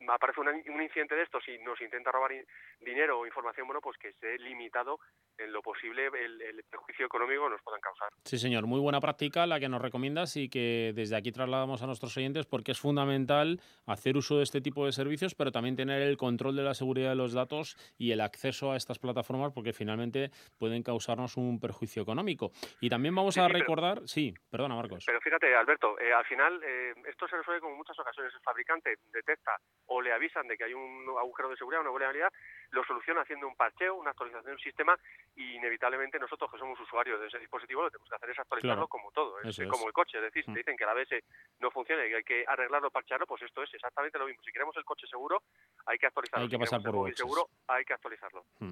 [0.09, 2.31] aparece un incidente de estos y nos intenta robar
[2.79, 4.99] dinero o información, bueno, pues que esté limitado
[5.37, 8.09] en lo posible el, el perjuicio económico que nos puedan causar.
[8.25, 11.87] Sí, señor, muy buena práctica la que nos recomiendas y que desde aquí trasladamos a
[11.87, 16.01] nuestros oyentes porque es fundamental hacer uso de este tipo de servicios, pero también tener
[16.01, 19.73] el control de la seguridad de los datos y el acceso a estas plataformas porque
[19.73, 22.51] finalmente pueden causarnos un perjuicio económico.
[22.79, 25.03] Y también vamos a recordar, sí, perdona Marcos.
[25.05, 28.33] Pero fíjate, Alberto, eh, al final eh, esto se resuelve como en muchas ocasiones.
[28.33, 29.57] El fabricante detecta
[29.91, 32.31] o le avisan de que hay un agujero de seguridad, una vulnerabilidad,
[32.71, 34.97] lo soluciona haciendo un parcheo, una actualización del sistema
[35.35, 38.39] y inevitablemente nosotros que somos usuarios de ese dispositivo lo que tenemos que hacer es
[38.39, 40.55] actualizarlo como todo, es, como el coche, es decir, si mm.
[40.55, 41.23] dicen que la ABS
[41.59, 44.41] no funciona y hay que arreglarlo, parchearlo, pues esto es exactamente lo mismo.
[44.43, 45.43] Si queremos el coche seguro,
[45.85, 46.43] hay que actualizarlo.
[46.43, 48.45] Hay que pasar por el seguro, hay que actualizarlo.
[48.59, 48.71] Mm.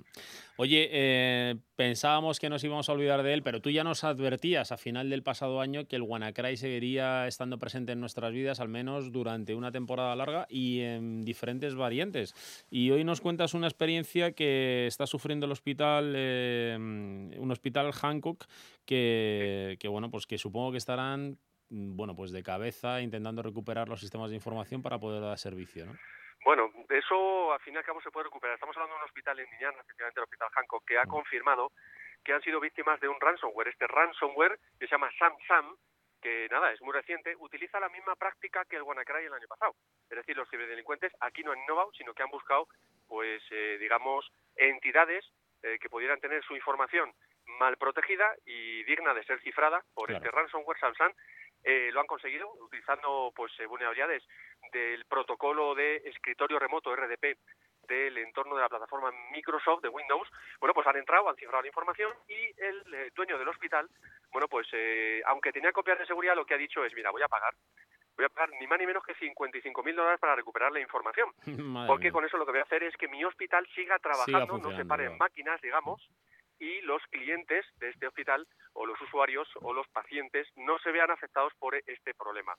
[0.57, 4.71] Oye, eh, pensábamos que nos íbamos a olvidar de él, pero tú ya nos advertías
[4.71, 8.69] a final del pasado año que el WannaCry seguiría estando presente en nuestras vidas al
[8.69, 12.65] menos durante una temporada larga y en diferentes variantes.
[12.69, 13.88] Y hoy nos cuentas una experiencia
[14.35, 18.45] que está sufriendo el hospital, eh, un hospital Hancock,
[18.85, 21.37] que, que, bueno, pues que supongo que estarán
[21.69, 25.93] bueno, pues de cabeza intentando recuperar los sistemas de información para poder dar servicio, ¿no?
[26.43, 28.55] Bueno, eso al fin y al cabo se puede recuperar.
[28.55, 31.09] Estamos hablando de un hospital en Indiana, efectivamente el Hospital Hancock, que ha mm.
[31.09, 31.71] confirmado
[32.23, 33.67] que han sido víctimas de un ransomware.
[33.67, 35.75] Este ransomware que se llama SamSam,
[36.21, 39.75] que nada, es muy reciente, utiliza la misma práctica que el WannaCry el año pasado.
[40.09, 42.67] Es decir, los ciberdelincuentes aquí no han innovado, sino que han buscado,
[43.09, 45.25] pues, eh, digamos, entidades
[45.63, 47.11] eh, que pudieran tener su información
[47.59, 51.13] mal protegida y digna de ser cifrada por este ransomware Samsung.
[51.61, 54.23] Eh, lo han conseguido utilizando pues vulnerabilidades
[54.71, 57.37] del protocolo de escritorio remoto RDP
[57.89, 60.29] del entorno de la plataforma Microsoft de Windows,
[60.59, 63.89] bueno, pues han entrado, han cifrado la información y el eh, dueño del hospital,
[64.31, 67.23] bueno, pues eh, aunque tenía copias de seguridad, lo que ha dicho es, mira, voy
[67.23, 67.53] a pagar,
[68.19, 71.31] voy a pagar ni más ni menos que 55 mil dólares para recuperar la información.
[71.87, 74.75] porque con eso lo que voy a hacer es que mi hospital siga trabajando, no
[74.75, 76.05] se paren máquinas, digamos,
[76.59, 81.09] y los clientes de este hospital o los usuarios o los pacientes no se vean
[81.09, 82.53] afectados por este problema.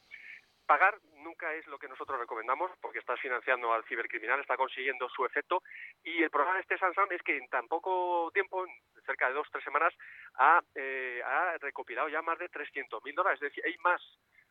[0.65, 5.27] Pagar nunca es lo que nosotros recomendamos porque estás financiando al cibercriminal, está consiguiendo su
[5.27, 5.63] efecto
[6.03, 8.73] y el problema de este Samsung es que en tan poco tiempo, en
[9.05, 9.93] cerca de dos o tres semanas,
[10.37, 13.43] ha, eh, ha recopilado ya más de 300.000 dólares.
[13.43, 14.01] Es decir, hay más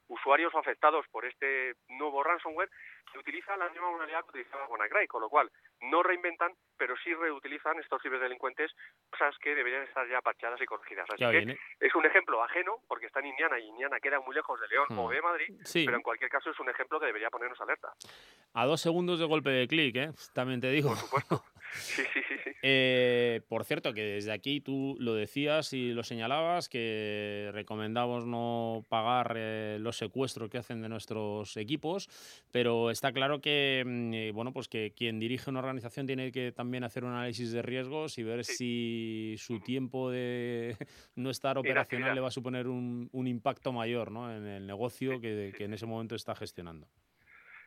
[0.10, 2.70] usuarios afectados por este nuevo ransomware
[3.12, 5.50] que utiliza la misma modalidad que utilizaba WannaCry, con lo cual
[5.82, 8.72] no reinventan, pero sí reutilizan estos ciberdelincuentes
[9.10, 11.08] cosas que deberían estar ya parchadas y corregidas.
[11.10, 14.60] Así que es un ejemplo ajeno, porque está en Indiana y Indiana queda muy lejos
[14.60, 15.12] de León o hmm.
[15.12, 17.94] de Madrid, pero en cualquier caso es un ejemplo que debería ponernos alerta.
[18.54, 20.10] A dos segundos de golpe de clic, ¿eh?
[20.34, 20.90] también te digo.
[20.90, 21.44] Por supuesto.
[21.74, 22.50] Sí, sí, sí.
[22.62, 28.86] Eh, por cierto, que desde aquí tú lo decías y lo señalabas, que recomendamos no
[28.90, 32.10] pagar eh, los secuestros que hacen de nuestros equipos,
[32.52, 36.52] pero está claro que, mm, eh, bueno, pues que quien dirige una organización tiene que
[36.52, 40.76] también hacer un análisis de riesgos y ver si su tiempo de
[41.16, 44.36] no estar operacional le va a suponer un, impacto mayor ¿no?
[44.36, 46.88] en el negocio que en ese momento está gestionando.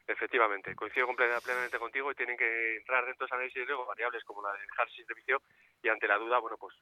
[0.06, 4.42] Efectivamente, coincido completamente contigo y tienen que entrar dentro de análisis de riesgo variables como
[4.42, 5.42] la de dejar sin servicio
[5.82, 6.74] y ante la duda, bueno, pues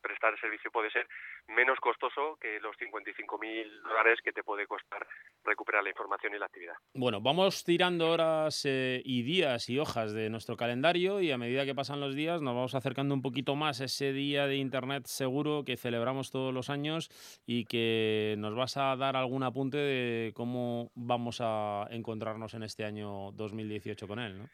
[0.00, 1.06] prestar servicio puede ser
[1.48, 5.06] menos costoso que los 55.000 dólares que te puede costar
[5.44, 6.74] recuperar la información y la actividad.
[6.94, 11.64] Bueno, vamos tirando horas eh, y días y hojas de nuestro calendario y a medida
[11.64, 15.06] que pasan los días nos vamos acercando un poquito más a ese día de Internet
[15.06, 17.10] seguro que celebramos todos los años
[17.46, 22.84] y que nos vas a dar algún apunte de cómo vamos a encontrarnos en este
[22.84, 24.48] año 2018 con él, ¿no?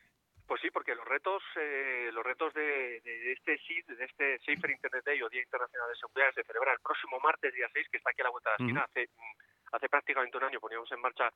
[0.55, 3.03] Pues sí, porque los retos, eh, los retos de,
[3.33, 6.79] este SID, de este Safer Internet Day o Día Internacional de Seguridad, se celebra el
[6.79, 8.83] próximo martes, día 6, que está aquí a la vuelta de la esquina.
[8.83, 11.33] Hace, mm, hace prácticamente un año poníamos en marcha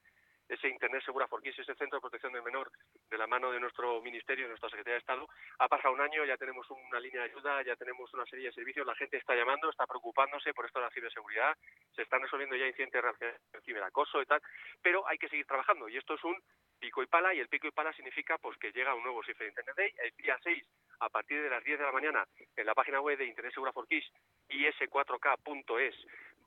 [0.49, 2.71] ese Internet Segura porque ese Centro de Protección del Menor
[3.11, 5.29] de la mano de nuestro Ministerio, de nuestra Secretaría de Estado.
[5.59, 8.53] Ha pasado un año, ya tenemos una línea de ayuda, ya tenemos una serie de
[8.53, 11.57] servicios, la gente está llamando, está preocupándose por esto de la ciberseguridad,
[11.91, 14.41] se están resolviendo ya incidentes de ciberacoso y tal,
[14.81, 16.41] pero hay que seguir trabajando y esto es un
[16.79, 19.49] pico y pala y el pico y pala significa pues que llega un nuevo Safer
[19.49, 20.65] Internet Day, el día 6
[21.01, 22.27] a partir de las 10 de la mañana
[22.57, 24.11] en la página web de Internet Segura for Kids,
[24.49, 25.95] is4k.es,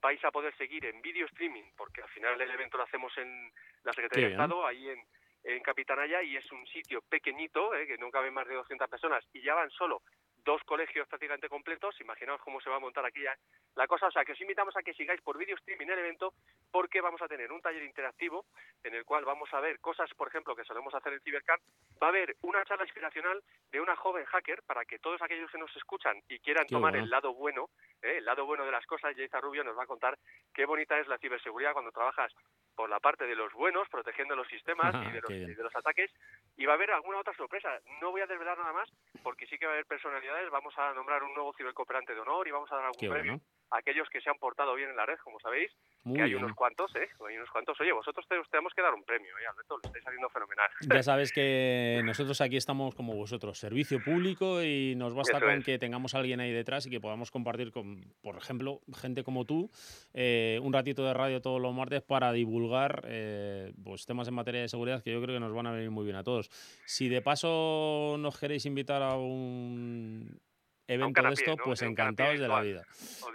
[0.02, 3.52] vais a poder seguir en video streaming, porque al final el evento lo hacemos en
[3.84, 5.00] la Secretaría de Estado, ahí en,
[5.44, 9.24] en Capitanaya, y es un sitio pequeñito, eh, que no cabe más de 200 personas,
[9.32, 10.02] y ya van solo
[10.44, 13.36] dos colegios prácticamente completos, imaginaos cómo se va a montar aquí ya
[13.76, 16.34] la cosa, o sea que os invitamos a que sigáis por video streaming el evento
[16.72, 18.46] porque vamos a tener un taller interactivo
[18.84, 21.62] en el cual vamos a ver cosas, por ejemplo, que solemos hacer en CyberCamp,
[22.02, 25.58] va a haber una charla inspiracional de una joven hacker para que todos aquellos que
[25.58, 27.70] nos escuchan y quieran tomar el lado bueno,
[28.02, 28.18] ¿eh?
[28.18, 30.18] el lado bueno de las cosas, Jaiza Rubio nos va a contar
[30.54, 32.34] qué bonita es la ciberseguridad cuando trabajas
[32.76, 35.76] por la parte de los buenos, protegiendo los sistemas y, de los, y, de los,
[35.76, 36.12] ataques.
[36.58, 37.70] Y va a haber alguna otra sorpresa.
[38.02, 38.90] No voy a desvelar nada más,
[39.24, 40.50] porque sí que va a haber personalidades.
[40.50, 43.42] Vamos a nombrar un nuevo cibercooperante de honor y vamos a dar algún premio
[43.72, 45.72] aquellos que se han portado bien en la red, como sabéis,
[46.04, 47.10] que hay unos cuantos, ¿eh?
[47.28, 47.80] Hay unos cuantos.
[47.80, 49.48] Oye, vosotros tenemos que dar un premio, ¿eh?
[49.48, 49.78] Alberto?
[49.78, 50.70] Lo estáis haciendo fenomenal.
[50.82, 55.78] Ya sabes que nosotros aquí estamos como vosotros, servicio público y nos basta con que
[55.78, 59.70] tengamos a alguien ahí detrás y que podamos compartir con, por ejemplo, gente como tú,
[60.14, 64.62] eh, un ratito de radio todos los martes para divulgar eh, pues temas en materia
[64.62, 66.50] de seguridad que yo creo que nos van a venir muy bien a todos.
[66.86, 70.40] Si de paso nos queréis invitar a un
[70.88, 72.86] evento de esto, pues encantados de la vida.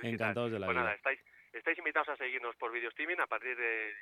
[0.03, 0.95] Encantados de la pues vida.
[0.95, 1.21] estáis,
[1.59, 3.95] estáis invitados a seguirnos por video streaming a partir de,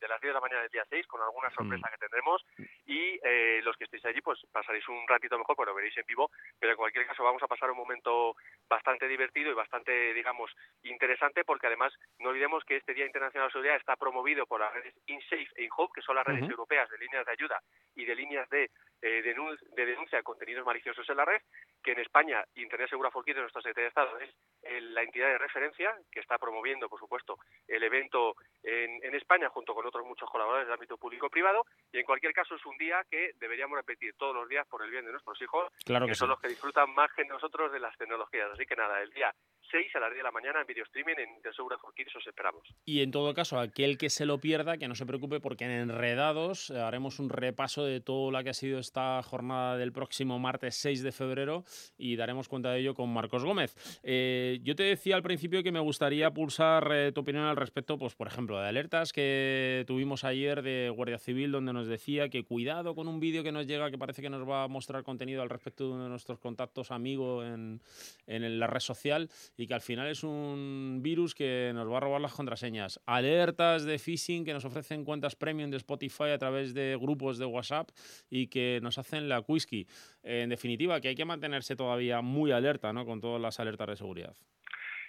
[0.00, 1.90] de las 10 de la mañana del día 6 con alguna sorpresa mm.
[1.90, 2.44] que tendremos.
[2.86, 6.06] Y eh, los que estéis allí pues pasaréis un ratito mejor, pues lo veréis en
[6.06, 8.34] vivo, pero en cualquier caso vamos a pasar un momento
[8.68, 10.50] bastante divertido y bastante, digamos,
[10.82, 14.72] interesante porque además no olvidemos que este Día Internacional de Seguridad está promovido por las
[14.72, 17.60] redes InSafe e InHope, que son las redes europeas de líneas de ayuda
[17.94, 18.70] y de líneas de,
[19.02, 21.40] eh, de denuncia de contenidos maliciosos en la red,
[21.82, 24.30] que en España Internet Segura Folkit de nuestra Secretaría de Estado es
[24.62, 27.38] eh, la entidad de referencia que está promoviendo, por supuesto,
[27.68, 32.04] el evento en, en España junto con otros muchos colaboradores del ámbito público-privado y en
[32.04, 35.12] cualquier caso es un día que deberíamos repetir todos los días por el bien de
[35.12, 38.50] nuestros hijos, claro que, que son los que disfrutan más que nosotros de las tecnologías.
[38.52, 39.32] Así que nada, el día
[39.70, 42.62] 6 a las 10 de la mañana en video streaming en Intersegura for os esperamos.
[42.84, 45.70] Y en todo caso, aquel que se lo pierda, que no se preocupe porque en
[45.70, 50.38] Enredados eh, haremos un repaso de todo lo que ha sido esta jornada del próximo
[50.38, 51.64] martes 6 de febrero
[51.98, 53.74] y daremos cuenta de ello con Marcos Gómez.
[54.02, 57.98] Eh, yo te decía al principio que me gustaría pulsar eh, tu opinión al respecto,
[57.98, 62.44] pues por ejemplo, de alertas que tuvimos ayer de Guardia Civil donde nos decía que
[62.44, 65.42] cuidado con un vídeo que nos llega que parece que nos va a mostrar contenido
[65.42, 67.80] al respecto de uno de nuestros contactos amigos en,
[68.26, 72.00] en la red social y que al final es un virus que nos va a
[72.00, 73.00] robar las contraseñas.
[73.06, 77.46] Alertas de phishing que nos ofrecen cuentas premium de Spotify a través de grupos de
[77.46, 77.88] WhatsApp
[78.28, 79.86] y que nos hacen la whisky.
[80.22, 83.06] En definitiva, que hay que mantenerse todavía muy alerta ¿no?
[83.06, 84.34] con todas las alertas de seguridad.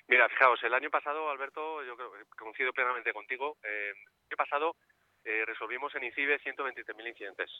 [0.07, 4.75] Mira, fijaos, el año pasado, Alberto, yo creo coincido plenamente contigo, eh, el año pasado
[5.25, 7.51] eh, resolvimos en INCIBE 123.000 incidentes,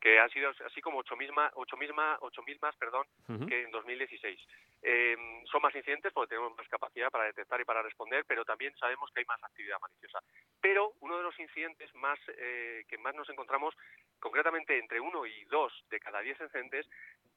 [0.00, 3.06] que han sido así como 8.000 misma, 8 misma, 8 más perdón,
[3.48, 4.40] que en 2016.
[4.82, 5.16] Eh,
[5.50, 9.10] son más incidentes porque tenemos más capacidad para detectar y para responder, pero también sabemos
[9.10, 10.20] que hay más actividad maliciosa.
[10.60, 13.74] Pero uno de los incidentes más eh, que más nos encontramos,
[14.20, 16.88] concretamente entre uno y dos de cada diez incidentes,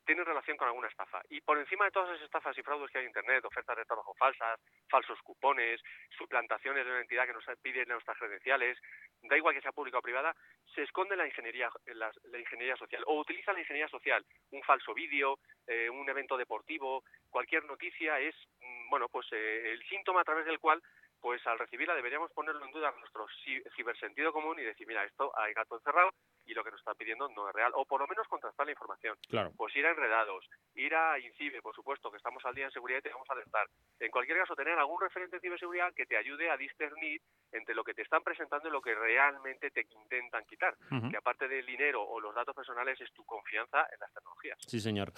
[0.06, 1.22] tienen relación con alguna estafa.
[1.30, 3.86] Y por encima de todas esas estafas y fraudes que hay en Internet, ofertas de
[3.86, 5.82] trabajo falsas, falsos cupones,
[6.18, 8.78] suplantaciones de una entidad que nos pide nuestras credenciales,
[9.24, 10.36] da igual que sea pública o privada,
[10.74, 15.39] se esconde la ingeniería, la, ingeniería social o utiliza la ingeniería social, un falso vídeo,
[15.68, 20.45] eh, un evento deportivo, cualquier noticia es, mm, bueno, pues eh, el síntoma a través
[20.45, 20.82] del cual
[21.22, 23.28] pues al recibirla deberíamos ponerlo en duda nuestro
[23.76, 26.12] cibersentido común y decir, mira, esto hay gato encerrado
[26.46, 28.72] y lo que nos están pidiendo no es real, o por lo menos contrastar la
[28.72, 29.18] información.
[29.30, 29.52] Claro.
[29.56, 33.00] Pues ir a enredados, ir a INCIBE, por supuesto, que estamos al día en seguridad
[33.00, 33.68] y te vamos a alertar.
[34.00, 37.22] En cualquier caso, tener algún referente de ciberseguridad que te ayude a discernir
[37.52, 40.76] entre lo que te están presentando y lo que realmente te intentan quitar.
[41.10, 44.58] Que aparte del dinero o los datos personales es tu confianza en las tecnologías.
[44.60, 45.12] Sí, señor.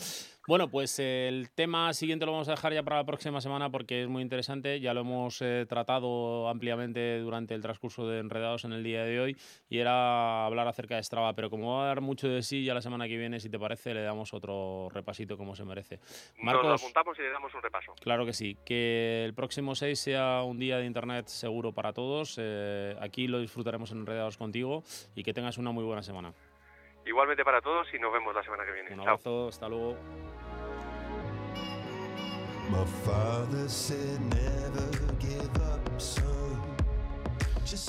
[0.47, 4.03] Bueno, pues el tema siguiente lo vamos a dejar ya para la próxima semana porque
[4.03, 4.79] es muy interesante.
[4.79, 9.19] Ya lo hemos eh, tratado ampliamente durante el transcurso de Enredados en el día de
[9.19, 9.37] hoy
[9.69, 11.33] y era hablar acerca de Strava.
[11.33, 13.59] Pero como va a dar mucho de sí, ya la semana que viene, si te
[13.59, 15.99] parece, le damos otro repasito como se merece.
[16.37, 17.93] Marcos, Nos lo apuntamos y le damos un repaso.
[18.01, 18.57] Claro que sí.
[18.65, 22.22] Que el próximo 6 sea un día de Internet seguro para todos.
[22.37, 24.83] Eh, aquí lo disfrutaremos en Enredados contigo
[25.15, 26.33] y que tengas una muy buena semana.
[27.05, 28.93] Igualmente para todos y nos vemos la semana que viene.
[28.93, 29.97] Un abrazo, hasta luego.
[32.69, 36.32] My father said never give up, son.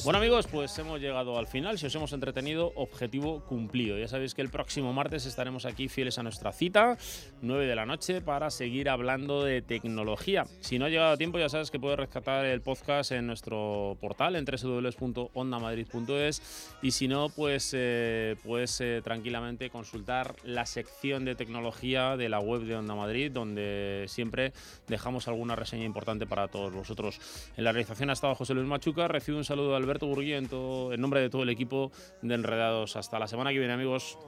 [0.05, 1.78] Bueno amigos, pues hemos llegado al final.
[1.78, 3.99] Si os hemos entretenido, objetivo cumplido.
[3.99, 6.97] Ya sabéis que el próximo martes estaremos aquí fieles a nuestra cita,
[7.43, 10.47] 9 de la noche, para seguir hablando de tecnología.
[10.61, 13.99] Si no ha llegado a tiempo, ya sabes que puedes rescatar el podcast en nuestro
[14.01, 21.35] portal en www.ondamadrid.es y si no, pues eh, puedes eh, tranquilamente consultar la sección de
[21.35, 24.55] tecnología de la web de Onda Madrid, donde siempre
[24.89, 27.20] dejamos alguna reseña importante para todos vosotros.
[27.57, 29.09] En la realización ha estado José Luis Machuca.
[29.09, 30.48] Recibo un saludo Alberto Burguía en,
[31.00, 32.96] nombre de todo el equipo de Enredados.
[32.96, 34.18] Hasta la semana que viene, amigos.